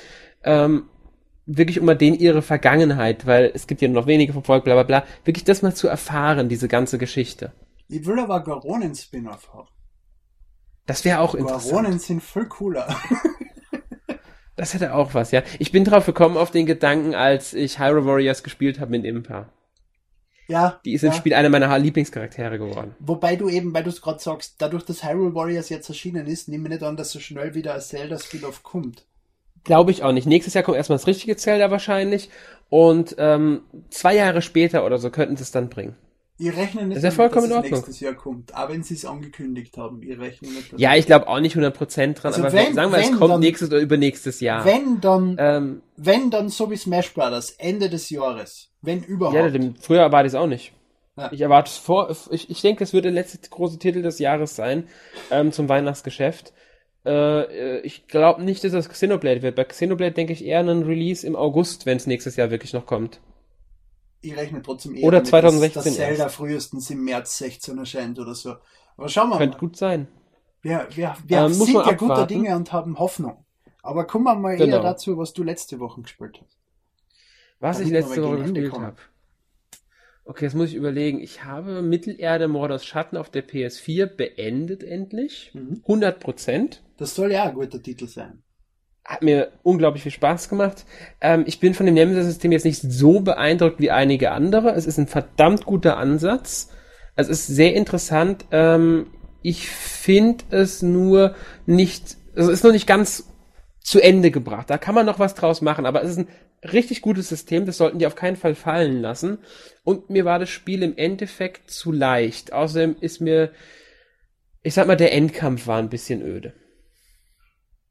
[0.45, 0.83] Ähm,
[1.47, 5.03] wirklich immer den ihre Vergangenheit, weil es gibt ja noch wenige Volk, bla bla bla,
[5.25, 7.53] wirklich das mal zu erfahren, diese ganze Geschichte.
[7.87, 9.67] Ich will aber Garonen-Spin-off haben.
[10.85, 11.71] Das wäre auch interessant.
[11.71, 12.87] Garonen sind viel cooler.
[14.55, 15.41] das hätte auch was, ja.
[15.57, 19.49] Ich bin drauf gekommen auf den Gedanken, als ich Hyrule Warriors gespielt habe mit Impa.
[20.49, 20.79] Ja.
[20.85, 21.09] Die ist ja.
[21.09, 22.95] im Spiel einer meiner Lieblingscharaktere geworden.
[22.99, 26.47] Wobei du eben, weil du es gerade sagst, dadurch, dass Hyrule Warriors jetzt erschienen ist,
[26.47, 29.05] nehme ich nicht an, dass so schnell wieder ein Zelda-Spin-off kommt.
[29.63, 30.27] Glaube ich auch nicht.
[30.27, 32.29] Nächstes Jahr kommt erstmal das richtige Zelda wahrscheinlich.
[32.69, 35.95] Und ähm, zwei Jahre später oder so könnten sie es dann bringen.
[36.39, 38.53] Ihr rechnet nicht, das ist ja vollkommen dass es nächstes Jahr kommt.
[38.53, 40.73] Aber wenn sie es angekündigt haben, ihr rechnet nicht.
[40.79, 43.39] Ja, ich glaube auch nicht 100% dran, also aber wenn, sagen wir, es kommt dann,
[43.39, 44.63] nächstes oder übernächstes Jahr.
[44.63, 48.69] Wenn dann, ähm, wenn dann so wie Smash Brothers, Ende des Jahres.
[48.83, 49.35] Wenn überhaupt.
[49.35, 50.73] Ja, dem, früher erwarte ich es auch nicht.
[51.17, 51.31] Ja.
[51.31, 54.55] Ich erwarte es vor, ich, ich denke, es wird der letzte große Titel des Jahres
[54.55, 54.87] sein,
[55.31, 56.53] ähm, zum Weihnachtsgeschäft.
[57.07, 59.55] Äh, ich glaube nicht, dass das Xenoblade wird.
[59.55, 62.73] Bei Xenoblade denke ich eher an einen Release im August, wenn es nächstes Jahr wirklich
[62.73, 63.21] noch kommt.
[64.21, 66.35] Ich rechne trotzdem eher Oder damit, 2016 dass, dass Zelda erst.
[66.35, 68.55] frühestens im März 16 erscheint oder so.
[68.97, 69.59] Aber schauen wir Könnte mal.
[69.59, 70.07] gut sein.
[70.61, 73.45] Wir, wir, wir ähm, sind ja guter Dinge und haben Hoffnung.
[73.83, 74.77] Aber kommen wir mal genau.
[74.77, 76.57] eher dazu, was du letzte Woche gespielt hast.
[77.59, 78.97] Was ich letzte Woche gespielt habe.
[80.29, 81.21] Okay, jetzt muss ich überlegen.
[81.21, 85.51] Ich habe Mittelerde Mordors Schatten auf der PS4 beendet endlich.
[85.53, 85.79] Mhm.
[85.83, 86.83] 100 Prozent.
[86.97, 88.43] Das soll ja ein guter Titel sein.
[89.05, 90.85] Hat mir unglaublich viel Spaß gemacht.
[91.21, 94.71] Ähm, ich bin von dem Nemesis-System jetzt nicht so beeindruckt wie einige andere.
[94.71, 96.71] Es ist ein verdammt guter Ansatz.
[97.15, 98.43] Es ist sehr interessant.
[98.51, 99.07] Ähm,
[99.41, 103.31] ich finde es nur nicht, also es ist noch nicht ganz
[103.79, 104.69] zu Ende gebracht.
[104.69, 106.27] Da kann man noch was draus machen, aber es ist ein
[106.63, 109.39] richtig gutes System, das sollten die auf keinen Fall fallen lassen.
[109.83, 112.53] Und mir war das Spiel im Endeffekt zu leicht.
[112.53, 113.51] Außerdem ist mir,
[114.63, 116.53] ich sag mal, der Endkampf war ein bisschen öde.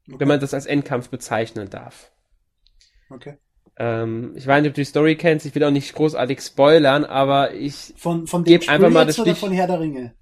[0.07, 0.19] Okay.
[0.19, 2.11] Wenn man das als Endkampf bezeichnen darf.
[3.09, 3.37] Okay.
[3.77, 7.05] Ähm, ich weiß nicht, ob du die Story kennst, ich will auch nicht großartig spoilern,
[7.05, 9.37] aber ich von, von gebe einfach mal das Stich.
[9.37, 10.15] Von Herr der Ringe?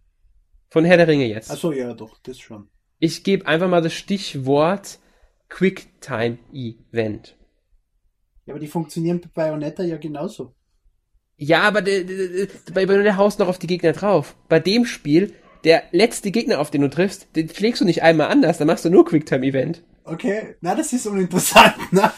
[0.69, 1.51] Von Herr der Ringe jetzt.
[1.51, 2.69] Achso, ja, doch, das schon.
[2.99, 4.99] Ich gebe einfach mal das Stichwort
[5.47, 7.37] Quicktime Event.
[8.45, 10.53] Ja, aber die funktionieren bei Bayonetta ja genauso.
[11.37, 14.35] Ja, aber bei Bayonetta haust du noch auf die Gegner drauf.
[14.47, 15.33] Bei dem Spiel,
[15.63, 18.85] der letzte Gegner, auf den du triffst, den schlägst du nicht einmal anders, dann machst
[18.85, 19.83] du nur Quicktime-Event.
[20.03, 22.11] Okay, na, das ist uninteressant, ne?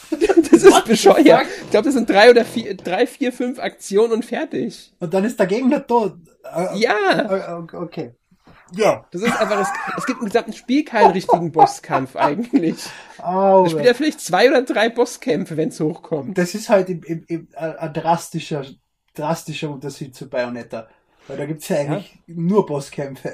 [0.51, 1.45] das ist bescheuert.
[1.63, 4.91] Ich glaube, das sind drei oder vier, drei, vier, fünf Aktionen und fertig.
[4.99, 6.17] Und dann ist der Gegner tot.
[6.43, 7.57] Äh, ja.
[7.57, 8.11] Äh, okay.
[8.73, 9.05] Ja.
[9.11, 12.75] Das ist einfach, es, es gibt im gesamten Spiel keinen richtigen Bosskampf eigentlich.
[13.25, 16.37] Oh, Es spielt ja vielleicht zwei oder drei Bosskämpfe, wenn es hochkommt.
[16.37, 18.65] das ist halt im, im, im, ein ein drastischer,
[19.13, 20.87] drastischer Unterschied zu Bayonetta.
[21.27, 23.33] Weil da gibt's ja eigentlich nur Bosskämpfe.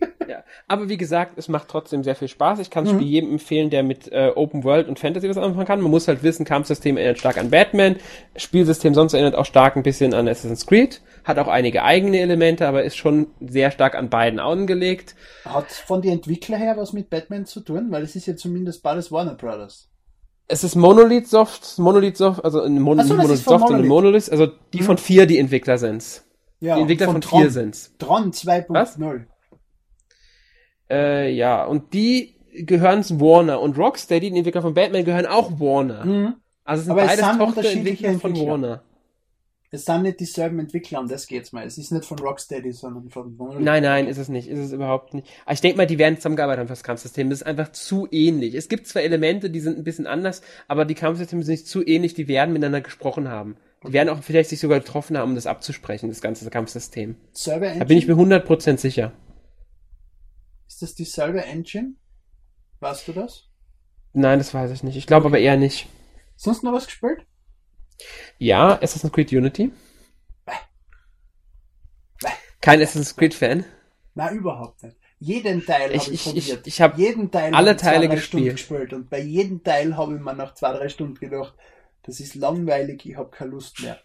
[0.26, 0.42] Ja.
[0.68, 2.58] Aber wie gesagt, es macht trotzdem sehr viel Spaß.
[2.58, 2.98] Ich kann das Mhm.
[3.00, 5.82] Spiel jedem empfehlen, der mit äh, Open World und Fantasy was anfangen kann.
[5.82, 7.96] Man muss halt wissen, Kampfsystem erinnert stark an Batman.
[8.34, 11.02] Spielsystem sonst erinnert auch stark ein bisschen an Assassin's Creed.
[11.24, 15.14] Hat auch einige eigene Elemente, aber ist schon sehr stark an beiden angelegt.
[15.44, 17.88] Hat von den Entwickler her was mit Batman zu tun?
[17.90, 19.90] Weil es ist ja zumindest beides Warner Brothers.
[20.48, 23.88] Es ist Monolith Soft, Monolith Soft, also ein Mon so, Monolith von Soft, Monolith.
[23.88, 24.84] Monolith, also die Mhm.
[24.84, 26.24] von vier, die Entwickler sind's.
[26.60, 27.40] Ja, Die Entwickler von, Tron.
[27.42, 27.92] vier sind's.
[27.98, 29.26] Tron 2.0.
[30.94, 33.60] Äh, ja, und die gehören zu Warner.
[33.60, 36.04] Und Rocksteady, die Entwickler von Batman, gehören auch Warner.
[36.04, 36.34] Mhm.
[36.64, 38.36] Also es sind Aber es beides Tochterentwickler von.
[38.36, 38.82] Warner.
[39.70, 41.66] Es sind nicht dieselben Entwickler, um das geht's mal.
[41.66, 43.64] Es ist nicht von Rocksteady, sondern von Monolith.
[43.64, 44.46] Nein, nein, ist es nicht.
[44.48, 45.26] Ist es überhaupt nicht.
[45.44, 47.28] Aber ich denke mal, die werden zusammengearbeitet haben für das Kampfsystem.
[47.28, 48.54] Das ist einfach zu ähnlich.
[48.54, 51.84] Es gibt zwar Elemente, die sind ein bisschen anders, aber die Kampfsysteme sind nicht zu
[51.84, 53.56] ähnlich, die werden miteinander gesprochen haben.
[53.86, 57.16] Die werden auch vielleicht sich sogar getroffen haben, um das abzusprechen, das ganze Kampfsystem.
[57.32, 59.12] Selbe Da bin ich mir 100% sicher.
[60.74, 61.94] Ist das dieselbe Engine?
[62.80, 63.44] Weißt du das?
[64.12, 64.96] Nein, das weiß ich nicht.
[64.96, 65.86] Ich glaube aber eher nicht.
[66.34, 67.24] Sonst noch was gespielt?
[68.38, 69.70] Ja, Assassin's Creed Unity.
[70.44, 70.52] Bäh.
[72.60, 73.64] Kein Assassin's Creed Fan.
[74.14, 74.96] Nein, überhaupt nicht.
[75.20, 76.66] Jeden Teil Ich- habe ich, ich- ich- probiert.
[76.66, 78.50] ich hab jeden Teil alle ich zwei, Teile gespielt.
[78.56, 78.92] gespielt.
[78.92, 81.54] Und bei jedem Teil habe ich mir nach zwei, drei Stunden gedacht,
[82.02, 84.00] das ist langweilig, ich habe keine Lust mehr.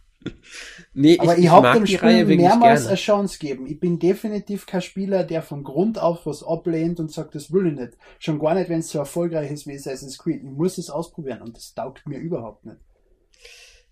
[0.94, 3.68] Nee, Aber ich, ich, ich habe dem Spiel mehrmals eine Chance gegeben.
[3.68, 7.68] Ich bin definitiv kein Spieler, der von Grund auf was ablehnt und sagt, das will
[7.68, 7.94] ich nicht.
[8.18, 10.42] Schon gar nicht, wenn es so erfolgreich ist wie Assassin's Creed.
[10.44, 12.78] Ich muss es ausprobieren und das taugt mir überhaupt nicht.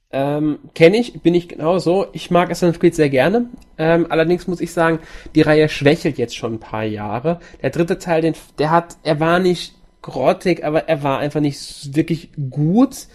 [0.10, 2.08] Ähm, Kenne ich, bin ich genauso.
[2.14, 3.50] Ich mag Assassin's Creed sehr gerne.
[3.78, 5.00] Ähm, allerdings muss ich sagen,
[5.36, 7.40] die Reihe schwächelt jetzt schon ein paar Jahre.
[7.62, 11.96] Der dritte Teil, den, der hat, er war nicht grottig, aber er war einfach nicht
[11.96, 13.08] wirklich gut.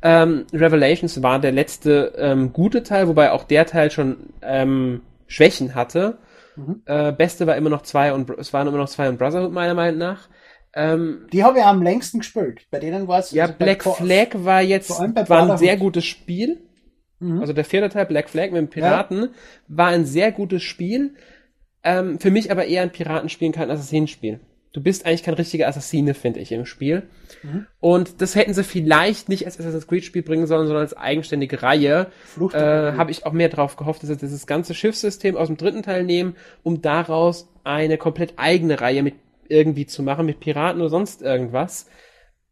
[0.00, 5.74] Ähm, Revelations war der letzte ähm, gute Teil, wobei auch der Teil schon ähm, Schwächen
[5.74, 6.18] hatte.
[6.56, 6.82] Mhm.
[6.86, 9.74] Äh, beste war immer noch zwei und es waren immer noch zwei und Brotherhood meiner
[9.74, 10.28] Meinung nach.
[10.74, 12.66] Ähm, Die habe ich am längsten gespielt.
[12.70, 16.60] Bei denen war es ja, also Black Flag war jetzt war ein sehr gutes Spiel.
[17.20, 17.40] Mhm.
[17.40, 19.30] Also der vierte Teil, Black Flag mit dem Piraten,
[19.66, 21.14] war ein sehr gutes Spiel.
[21.82, 24.40] Ähm, für mich aber eher ein Piratenspiel, kein Assassinenspiel.
[24.72, 27.08] Du bist eigentlich kein richtiger Assassine, finde ich, im Spiel.
[27.42, 27.66] Mhm.
[27.80, 31.62] Und das hätten sie vielleicht nicht als Assassin's Creed Spiel bringen sollen, sondern als eigenständige
[31.62, 32.08] Reihe.
[32.24, 35.56] Flucht Äh, Habe ich auch mehr drauf gehofft, dass sie dieses ganze Schiffssystem aus dem
[35.56, 39.14] dritten Teil nehmen, um daraus eine komplett eigene Reihe mit
[39.48, 41.86] irgendwie zu machen, mit Piraten oder sonst irgendwas.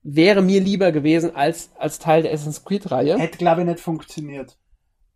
[0.03, 3.19] Wäre mir lieber gewesen als, als Teil der Assassin's Creed Reihe.
[3.19, 4.57] Hätte, glaube ich, nicht funktioniert.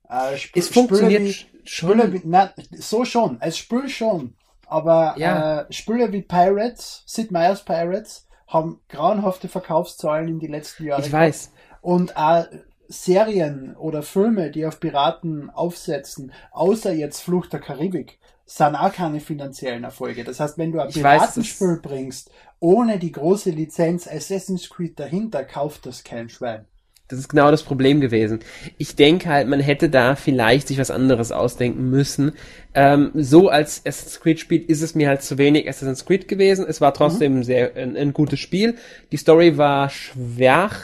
[0.08, 1.34] Äh, Es funktioniert wie,
[1.64, 2.12] schon.
[2.12, 4.34] Wie, na, so schon, als Spiel schon.
[4.70, 5.62] Aber Ja.
[5.62, 11.02] äh, Spiele wie Pirates, Sid Meier's Pirates, haben grauenhafte Verkaufszahlen in die letzten Jahre.
[11.02, 11.52] Ich weiß.
[11.80, 12.46] Und auch
[12.88, 19.20] Serien oder Filme, die auf Piraten aufsetzen, außer jetzt Flucht der Karibik, sind auch keine
[19.20, 20.24] finanziellen Erfolge.
[20.24, 25.86] Das heißt, wenn du ein Piratenspiel bringst, ohne die große Lizenz Assassin's Creed dahinter, kauft
[25.86, 26.66] das kein Schwein.
[27.10, 28.40] Das ist genau das Problem gewesen.
[28.78, 32.32] Ich denke halt, man hätte da vielleicht sich was anderes ausdenken müssen.
[32.74, 36.64] Ähm, so als Assassin's Creed Spiel ist es mir halt zu wenig Assassin's Creed gewesen.
[36.68, 38.76] Es war trotzdem ein sehr ein, ein gutes Spiel.
[39.10, 40.78] Die Story war schwach,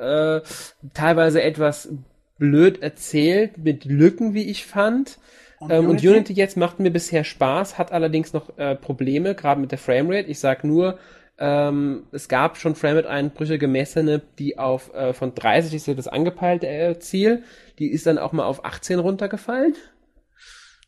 [0.00, 0.40] äh,
[0.94, 1.88] teilweise etwas
[2.38, 5.18] blöd erzählt, mit Lücken, wie ich fand.
[5.60, 6.08] Und Ähm, und Unity?
[6.08, 10.28] Unity jetzt macht mir bisher Spaß, hat allerdings noch äh, Probleme, gerade mit der Framerate.
[10.28, 10.98] Ich sag nur,
[11.38, 16.66] ähm, es gab schon Framerate-Einbrüche gemessene, die auf äh, von 30 ist ja das angepeilte
[16.66, 17.44] äh, Ziel,
[17.78, 19.74] die ist dann auch mal auf 18 runtergefallen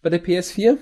[0.03, 0.77] bei der PS4.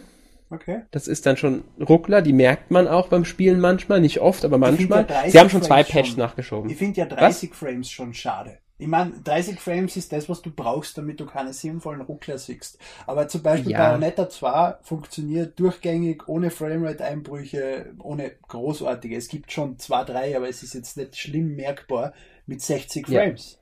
[0.51, 0.83] Okay.
[0.91, 4.57] Das ist dann schon Ruckler, die merkt man auch beim Spielen manchmal, nicht oft, aber
[4.57, 5.05] ja manchmal.
[5.05, 6.71] 30 Sie haben schon zwei Patches nachgeschoben.
[6.71, 8.59] Ich finde ja 30 Frames schon schade.
[8.81, 12.79] Ich meine, 30 Frames ist das, was du brauchst, damit du keine sinnvollen Ruckler siehst.
[13.07, 13.79] Aber zum Beispiel Ja.
[13.89, 19.17] Bayonetta 2 funktioniert durchgängig, ohne Framerate-Einbrüche, ohne großartige.
[19.17, 22.15] Es gibt schon zwei, drei, aber es ist jetzt nicht schlimm merkbar
[22.47, 23.59] mit 60 Ja, Frames.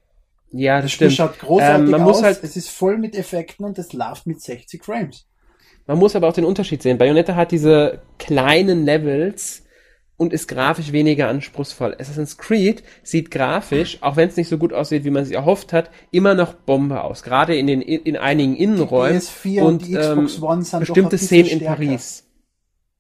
[0.53, 1.13] Ja, das Das stimmt.
[1.15, 4.27] schaut großartig Ähm, man aus, muss halt es ist voll mit Effekten und es läuft
[4.27, 5.27] mit 60 Frames.
[5.87, 6.99] Man muss aber auch den Unterschied sehen.
[6.99, 9.65] Bayonetta hat diese kleinen Levels
[10.17, 11.95] und ist grafisch weniger anspruchsvoll.
[11.99, 15.73] Assassin's Creed sieht grafisch, auch wenn es nicht so gut aussieht, wie man sich erhofft
[15.73, 17.23] hat, immer noch Bombe aus.
[17.23, 21.03] Gerade in den in einigen Innenräumen PS4 und die Xbox ähm, One sind doch bestimmte
[21.09, 21.77] ein bisschen Szenen in stärker.
[21.77, 22.29] Paris.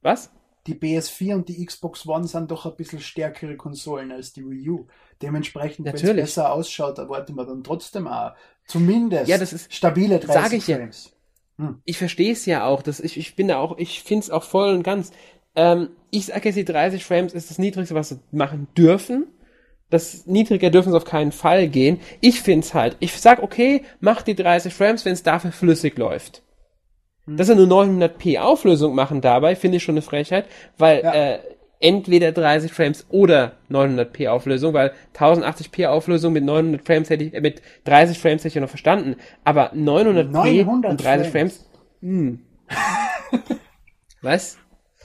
[0.02, 0.30] Was?
[0.66, 4.68] die PS4 und die Xbox One sind doch ein bisschen stärkere Konsolen als die Wii
[4.70, 4.86] U.
[5.22, 8.32] Dementsprechend, wenn es besser ausschaut, erwarten wir dann trotzdem auch
[8.66, 10.76] zumindest Ja, das ist- stabile 30 sag ich ja.
[10.78, 11.12] Frames.
[11.84, 14.42] Ich verstehe es ja auch, dass ich ich bin da auch, ich finde es auch
[14.42, 15.10] voll und ganz.
[15.56, 19.26] Ähm, ich sage jetzt, die 30 Frames ist das Niedrigste, was sie machen dürfen.
[19.90, 22.00] Das niedriger dürfen sie auf keinen Fall gehen.
[22.20, 22.96] Ich find's halt.
[22.98, 26.42] Ich sag, okay, mach die 30 Frames, wenn es dafür flüssig läuft.
[27.26, 27.36] Hm.
[27.36, 30.46] Dass er nur 900p Auflösung machen dabei, finde ich schon eine Frechheit,
[30.76, 31.14] weil ja.
[31.14, 31.38] äh,
[31.78, 37.40] entweder 30 Frames oder 900p Auflösung, weil 1080p Auflösung mit 900 Frames hätte ich, äh,
[37.40, 41.66] mit 30 Frames hätte ich ja noch verstanden, aber 900p 900 und 30 Frames, Frames
[42.00, 42.40] hm.
[44.22, 44.58] Was?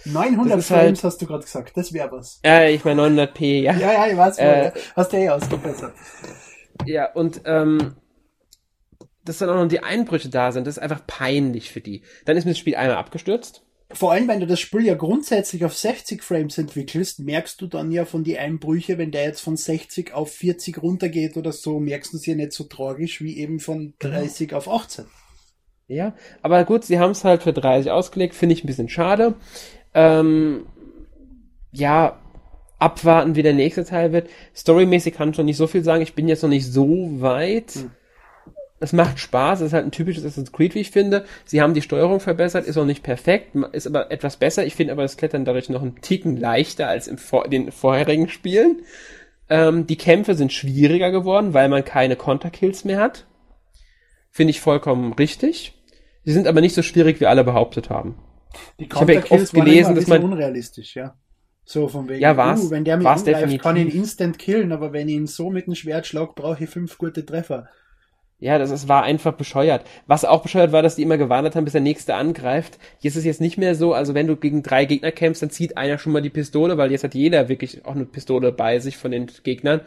[0.06, 2.40] 900 Frames halt, hast du gerade gesagt, das wäre was.
[2.44, 3.74] Ja, ich meine 900p, ja.
[3.74, 5.94] Ja, ja, ich weiß, äh, hast du eh ausgebessert.
[6.86, 7.96] Ja, und ähm,
[9.26, 12.02] dass dann auch noch die Einbrüche da sind, das ist einfach peinlich für die.
[12.26, 13.64] Dann ist mir das Spiel einmal abgestürzt.
[13.94, 17.92] Vor allem, wenn du das Spiel ja grundsätzlich auf 60 Frames entwickelst, merkst du dann
[17.92, 22.14] ja von die Einbrüche, wenn der jetzt von 60 auf 40 runtergeht oder so, merkst
[22.14, 24.60] du es ja nicht so tragisch wie eben von 30 genau.
[24.60, 25.06] auf 18.
[25.88, 29.36] Ja, aber gut, sie haben es halt für 30 ausgelegt, finde ich ein bisschen schade.
[29.94, 30.66] Ähm,
[31.72, 32.20] ja,
[32.80, 34.30] abwarten, wie der nächste Teil wird.
[34.56, 36.02] Storymäßig kann ich noch nicht so viel sagen.
[36.02, 37.72] Ich bin jetzt noch nicht so weit.
[37.76, 37.92] Hm.
[38.84, 41.24] Es macht Spaß, es ist halt ein typisches Assassin's Creed, wie ich finde.
[41.46, 44.66] Sie haben die Steuerung verbessert, ist auch nicht perfekt, ist aber etwas besser.
[44.66, 48.28] Ich finde aber das Klettern dadurch noch einen Ticken leichter als in vor den vorherigen
[48.28, 48.82] Spielen.
[49.50, 53.28] Ähm, die Kämpfe sind schwieriger geworden, weil man keine Konterkills mehr hat.
[54.32, 55.80] Finde ich vollkommen richtig.
[56.24, 58.16] Sie sind aber nicht so schwierig, wie alle behauptet haben.
[58.80, 61.16] Die ich habe oft gelesen, dass man unrealistisch, ja.
[61.64, 64.40] So von wegen, ja, war's, uh, wenn der mich war's angreift, kann ich ihn instant
[64.40, 67.70] killen, aber wenn ich ihn so mit einem Schwert schlag, brauche ich fünf gute Treffer.
[68.40, 69.86] Ja, das ist, war einfach bescheuert.
[70.08, 72.80] Was auch bescheuert war, dass die immer gewartet haben, bis der nächste angreift.
[72.98, 75.52] Hier ist es jetzt nicht mehr so, also wenn du gegen drei Gegner kämpfst, dann
[75.52, 78.80] zieht einer schon mal die Pistole, weil jetzt hat jeder wirklich auch eine Pistole bei
[78.80, 79.82] sich von den Gegnern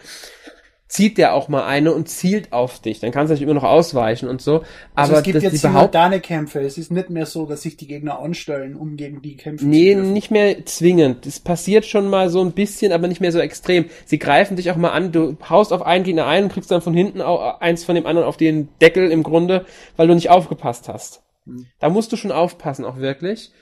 [0.86, 3.00] zieht der auch mal eine und zielt auf dich.
[3.00, 4.62] Dann kannst du natürlich immer noch ausweichen und so.
[4.94, 6.60] Also aber es gibt jetzt simultane Kämpfe.
[6.60, 9.94] Es ist nicht mehr so, dass sich die Gegner anstellen, um gegen die Kämpfe nee,
[9.94, 11.26] zu Nee, nicht mehr zwingend.
[11.26, 13.86] Das passiert schon mal so ein bisschen, aber nicht mehr so extrem.
[14.04, 15.10] Sie greifen dich auch mal an.
[15.10, 18.06] Du haust auf einen Gegner ein und kriegst dann von hinten auch eins von dem
[18.06, 19.64] anderen auf den Deckel im Grunde,
[19.96, 21.22] weil du nicht aufgepasst hast.
[21.46, 21.66] Hm.
[21.80, 23.52] Da musst du schon aufpassen, auch wirklich.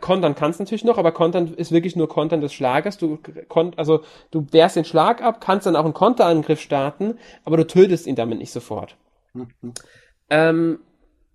[0.00, 2.96] Kontern kannst natürlich noch, aber Kontern ist wirklich nur Kontern des Schlagers.
[2.98, 3.18] Du
[3.48, 7.66] konnt, also du wehrst den Schlag ab, kannst dann auch einen Konterangriff starten, aber du
[7.66, 8.96] tötest ihn damit nicht sofort.
[9.34, 9.48] Mhm.
[10.30, 10.78] Ähm,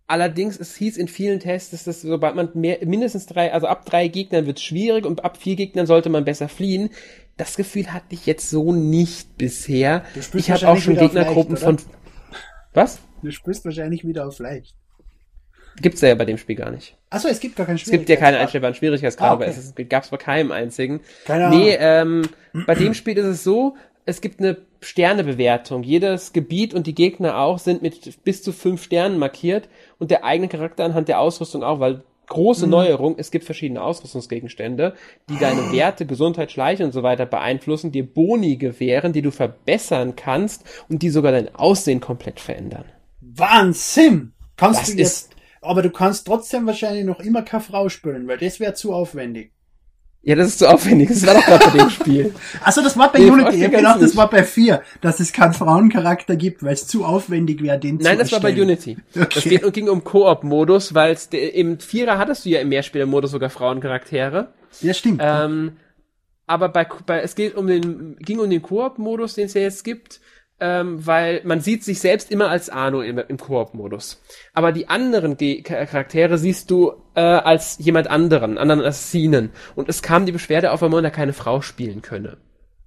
[0.08, 3.86] allerdings, es hieß in vielen Tests, dass das, sobald man mehr, mindestens drei, also ab
[3.86, 6.90] drei Gegnern wird es schwierig und ab vier Gegnern sollte man besser fliehen.
[7.38, 10.04] Das Gefühl hatte ich jetzt so nicht bisher.
[10.34, 11.78] Ich habe auch schon Gegnergruppen von.
[12.74, 13.00] Was?
[13.22, 14.76] Du spielst wahrscheinlich wieder auf leicht.
[15.80, 16.97] Gibt's ja bei dem Spiel gar nicht.
[17.10, 19.44] Achso, es gibt gar keinen Es gibt ja keine einstellbaren Schwierigkeitsgrade, ah, okay.
[19.46, 21.00] aber es gab's bei keinem einzigen.
[21.26, 21.60] Keine Ahnung.
[21.60, 22.24] Nee, ähm,
[22.66, 25.84] bei dem Spiel ist es so, es gibt eine Sternebewertung.
[25.84, 30.24] Jedes Gebiet und die Gegner auch sind mit bis zu fünf Sternen markiert und der
[30.24, 32.72] eigene Charakter anhand der Ausrüstung auch, weil große mhm.
[32.72, 34.94] Neuerung, es gibt verschiedene Ausrüstungsgegenstände,
[35.30, 40.16] die deine Werte, Gesundheit, Schleichen und so weiter beeinflussen, dir Boni gewähren, die du verbessern
[40.16, 42.86] kannst und die sogar dein Aussehen komplett verändern.
[43.22, 44.34] Wahnsinn!
[44.58, 45.37] Kannst das du jetzt
[45.68, 49.52] aber du kannst trotzdem wahrscheinlich noch immer keine Frau spielen, weil das wäre zu aufwendig.
[50.24, 51.08] Ja, das ist zu aufwendig.
[51.08, 52.34] Das war doch gerade bei dem Spiel.
[52.62, 53.56] Achso, das war bei nee, Unity.
[53.56, 57.06] Ich hab gedacht, das war bei 4, dass es keinen Frauencharakter gibt, weil es zu
[57.06, 58.98] aufwendig wäre, den Nein, zu Nein, das war bei Unity.
[59.16, 59.28] Okay.
[59.34, 64.50] Das geht, ging um Koop-Modus, weil im Vierer hattest du ja im Mehrspieler-Modus sogar Frauencharaktere.
[64.82, 65.22] Ja, stimmt.
[65.24, 65.78] Ähm,
[66.46, 69.86] aber bei, bei, es geht um den, ging um den Koop-Modus, den es ja jetzt
[69.86, 70.20] gibt
[70.60, 74.22] ähm, weil man sieht sich selbst immer als Arno im, im Koop-Modus.
[74.54, 79.52] Aber die anderen Ge Charaktere siehst du äh, als jemand anderen, anderen Assassinen.
[79.76, 82.38] Und es kam die Beschwerde auf, weil man da keine Frau spielen könne.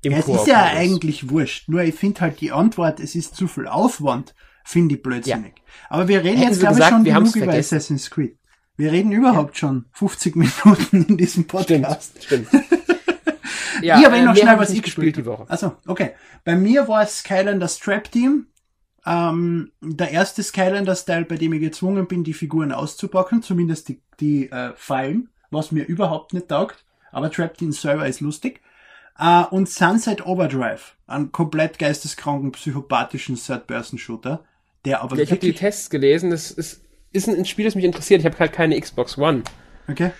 [0.02, 1.68] Im ja, es ist ja eigentlich wurscht.
[1.68, 5.54] Nur ich finde halt die Antwort, es ist zu viel Aufwand, finde ich blödsinnig.
[5.56, 5.62] Ja.
[5.90, 8.36] Aber wir reden Hätten jetzt, glaube ich, schon genug über Assassin's Creed.
[8.76, 9.60] Wir reden überhaupt ja.
[9.60, 12.22] schon 50 Minuten in diesem Podcast.
[12.24, 12.79] Stimmt, stimmt.
[13.82, 15.44] Ja, ich habe eh noch schnell was ich gespielt die Woche.
[15.48, 16.12] Also, okay.
[16.44, 18.46] Bei mir war es Skylander Strap Team.
[19.06, 24.50] Ähm, der erste Skylander-Style, bei dem ich gezwungen bin, die Figuren auszupacken, zumindest die, die
[24.50, 26.84] äh, Fallen, was mir überhaupt nicht taugt.
[27.10, 28.60] Aber Trap Team selber ist lustig.
[29.18, 34.44] Uh, und Sunset Overdrive, einen komplett geisteskranken, psychopathischen Third-Person-Shooter,
[34.86, 37.84] der aber ja, Ich habe die Tests gelesen, das ist, ist ein Spiel, das mich
[37.84, 38.20] interessiert.
[38.20, 39.42] Ich habe halt keine Xbox One.
[39.88, 40.12] Okay.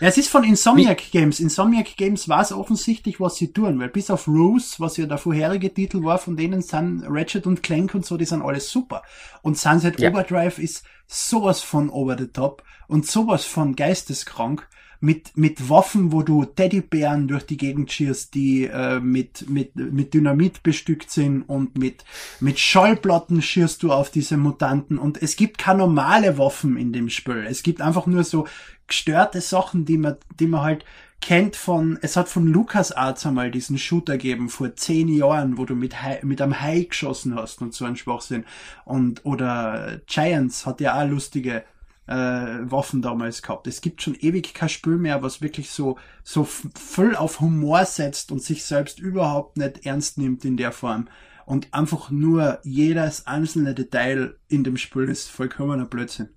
[0.00, 1.10] Ja, es ist von Insomniac.
[1.10, 1.40] Games.
[1.40, 5.72] Insomniac Games weiß offensichtlich, was sie tun, weil bis auf Rose, was ja der vorherige
[5.72, 9.02] Titel war, von denen sind Ratchet und Clank und so, die sind alles super.
[9.42, 10.10] Und Sunset ja.
[10.10, 14.66] Overdrive ist sowas von over the top und sowas von geisteskrank
[15.00, 20.12] mit, mit Waffen, wo du Teddybären durch die Gegend schießt, die äh, mit, mit, mit
[20.12, 22.04] Dynamit bestückt sind und mit,
[22.40, 27.08] mit Schallplatten schießt du auf diese Mutanten und es gibt keine normale Waffen in dem
[27.08, 27.46] Spiel.
[27.48, 28.46] Es gibt einfach nur so
[28.86, 30.84] gestörte Sachen, die man, die man halt
[31.20, 35.74] kennt von, es hat von LucasArts einmal diesen Shooter gegeben vor zehn Jahren, wo du
[35.74, 38.44] mit, Hai, mit einem Hai geschossen hast und so ein Schwachsinn.
[38.84, 41.64] Und, oder Giants hat ja auch lustige
[42.06, 43.66] äh, Waffen damals gehabt.
[43.66, 48.32] Es gibt schon ewig kein Spiel mehr, was wirklich so, so voll auf Humor setzt
[48.32, 51.08] und sich selbst überhaupt nicht ernst nimmt in der Form.
[51.46, 56.28] Und einfach nur jedes einzelne Detail in dem Spiel ist vollkommener Blödsinn.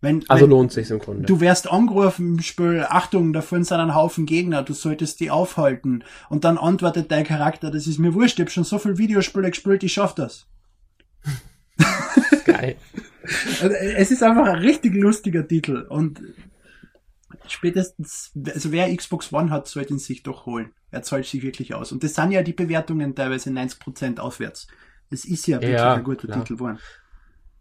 [0.00, 1.24] Wenn, also wenn lohnt sich im Grunde.
[1.24, 5.30] Du wärst angerufen im Spiel, Achtung, da vorne sind ein Haufen Gegner, du solltest die
[5.30, 6.04] aufhalten.
[6.28, 9.50] Und dann antwortet dein Charakter, das ist mir wurscht, ich hab schon so viel Videospiele
[9.50, 10.46] gespielt, ich schaff das.
[12.44, 12.76] Geil.
[13.60, 16.20] Also, es ist einfach ein richtig lustiger Titel und
[17.48, 20.70] spätestens, also wer Xbox One hat, sollte ihn sich doch holen.
[20.90, 21.92] Er zahlt sich wirklich aus.
[21.92, 24.66] Und das sind ja die Bewertungen teilweise 90% aufwärts.
[25.10, 26.38] Es ist ja wirklich ja, ein guter klar.
[26.40, 26.78] Titel geworden.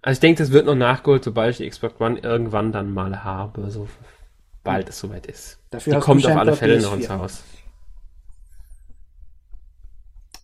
[0.01, 3.23] Also ich denke, das wird noch nachgeholt, sobald ich die Xbox One irgendwann dann mal
[3.23, 3.87] habe, so
[4.63, 5.59] bald es soweit ist.
[5.71, 7.43] Dafür die kommt auf alle Fälle noch ins Haus.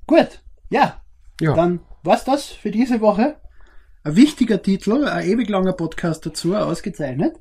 [0.07, 1.01] Gut, ja.
[1.39, 1.53] ja.
[1.53, 3.39] Dann war's das für diese Woche.
[4.03, 7.35] Ein wichtiger Titel, ein ewig langer Podcast dazu, ausgezeichnet.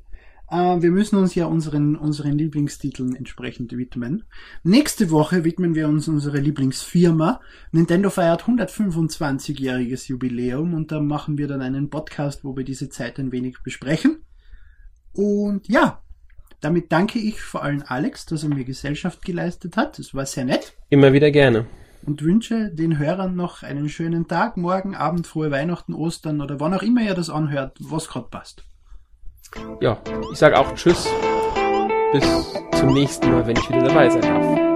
[0.47, 4.25] Äh, wir müssen uns ja unseren, unseren Lieblingstiteln entsprechend widmen.
[4.61, 7.41] Nächste Woche widmen wir uns unserer Lieblingsfirma.
[7.71, 13.17] Nintendo feiert 125-jähriges Jubiläum und da machen wir dann einen Podcast, wo wir diese Zeit
[13.17, 14.23] ein wenig besprechen.
[15.13, 16.03] Und ja,
[16.59, 19.97] damit danke ich vor allem Alex, dass er mir Gesellschaft geleistet hat.
[19.97, 20.73] Das war sehr nett.
[20.91, 21.65] Immer wieder gerne.
[22.03, 26.73] Und wünsche den Hörern noch einen schönen Tag, morgen, Abend, frohe Weihnachten, Ostern oder wann
[26.73, 28.63] auch immer ihr das anhört, was gerade passt
[29.79, 29.97] ja,
[30.31, 31.07] ich sage auch Tschüss.
[32.13, 32.23] Bis
[32.77, 34.70] zum nächsten Mal, wenn ich wieder dabei sein darf.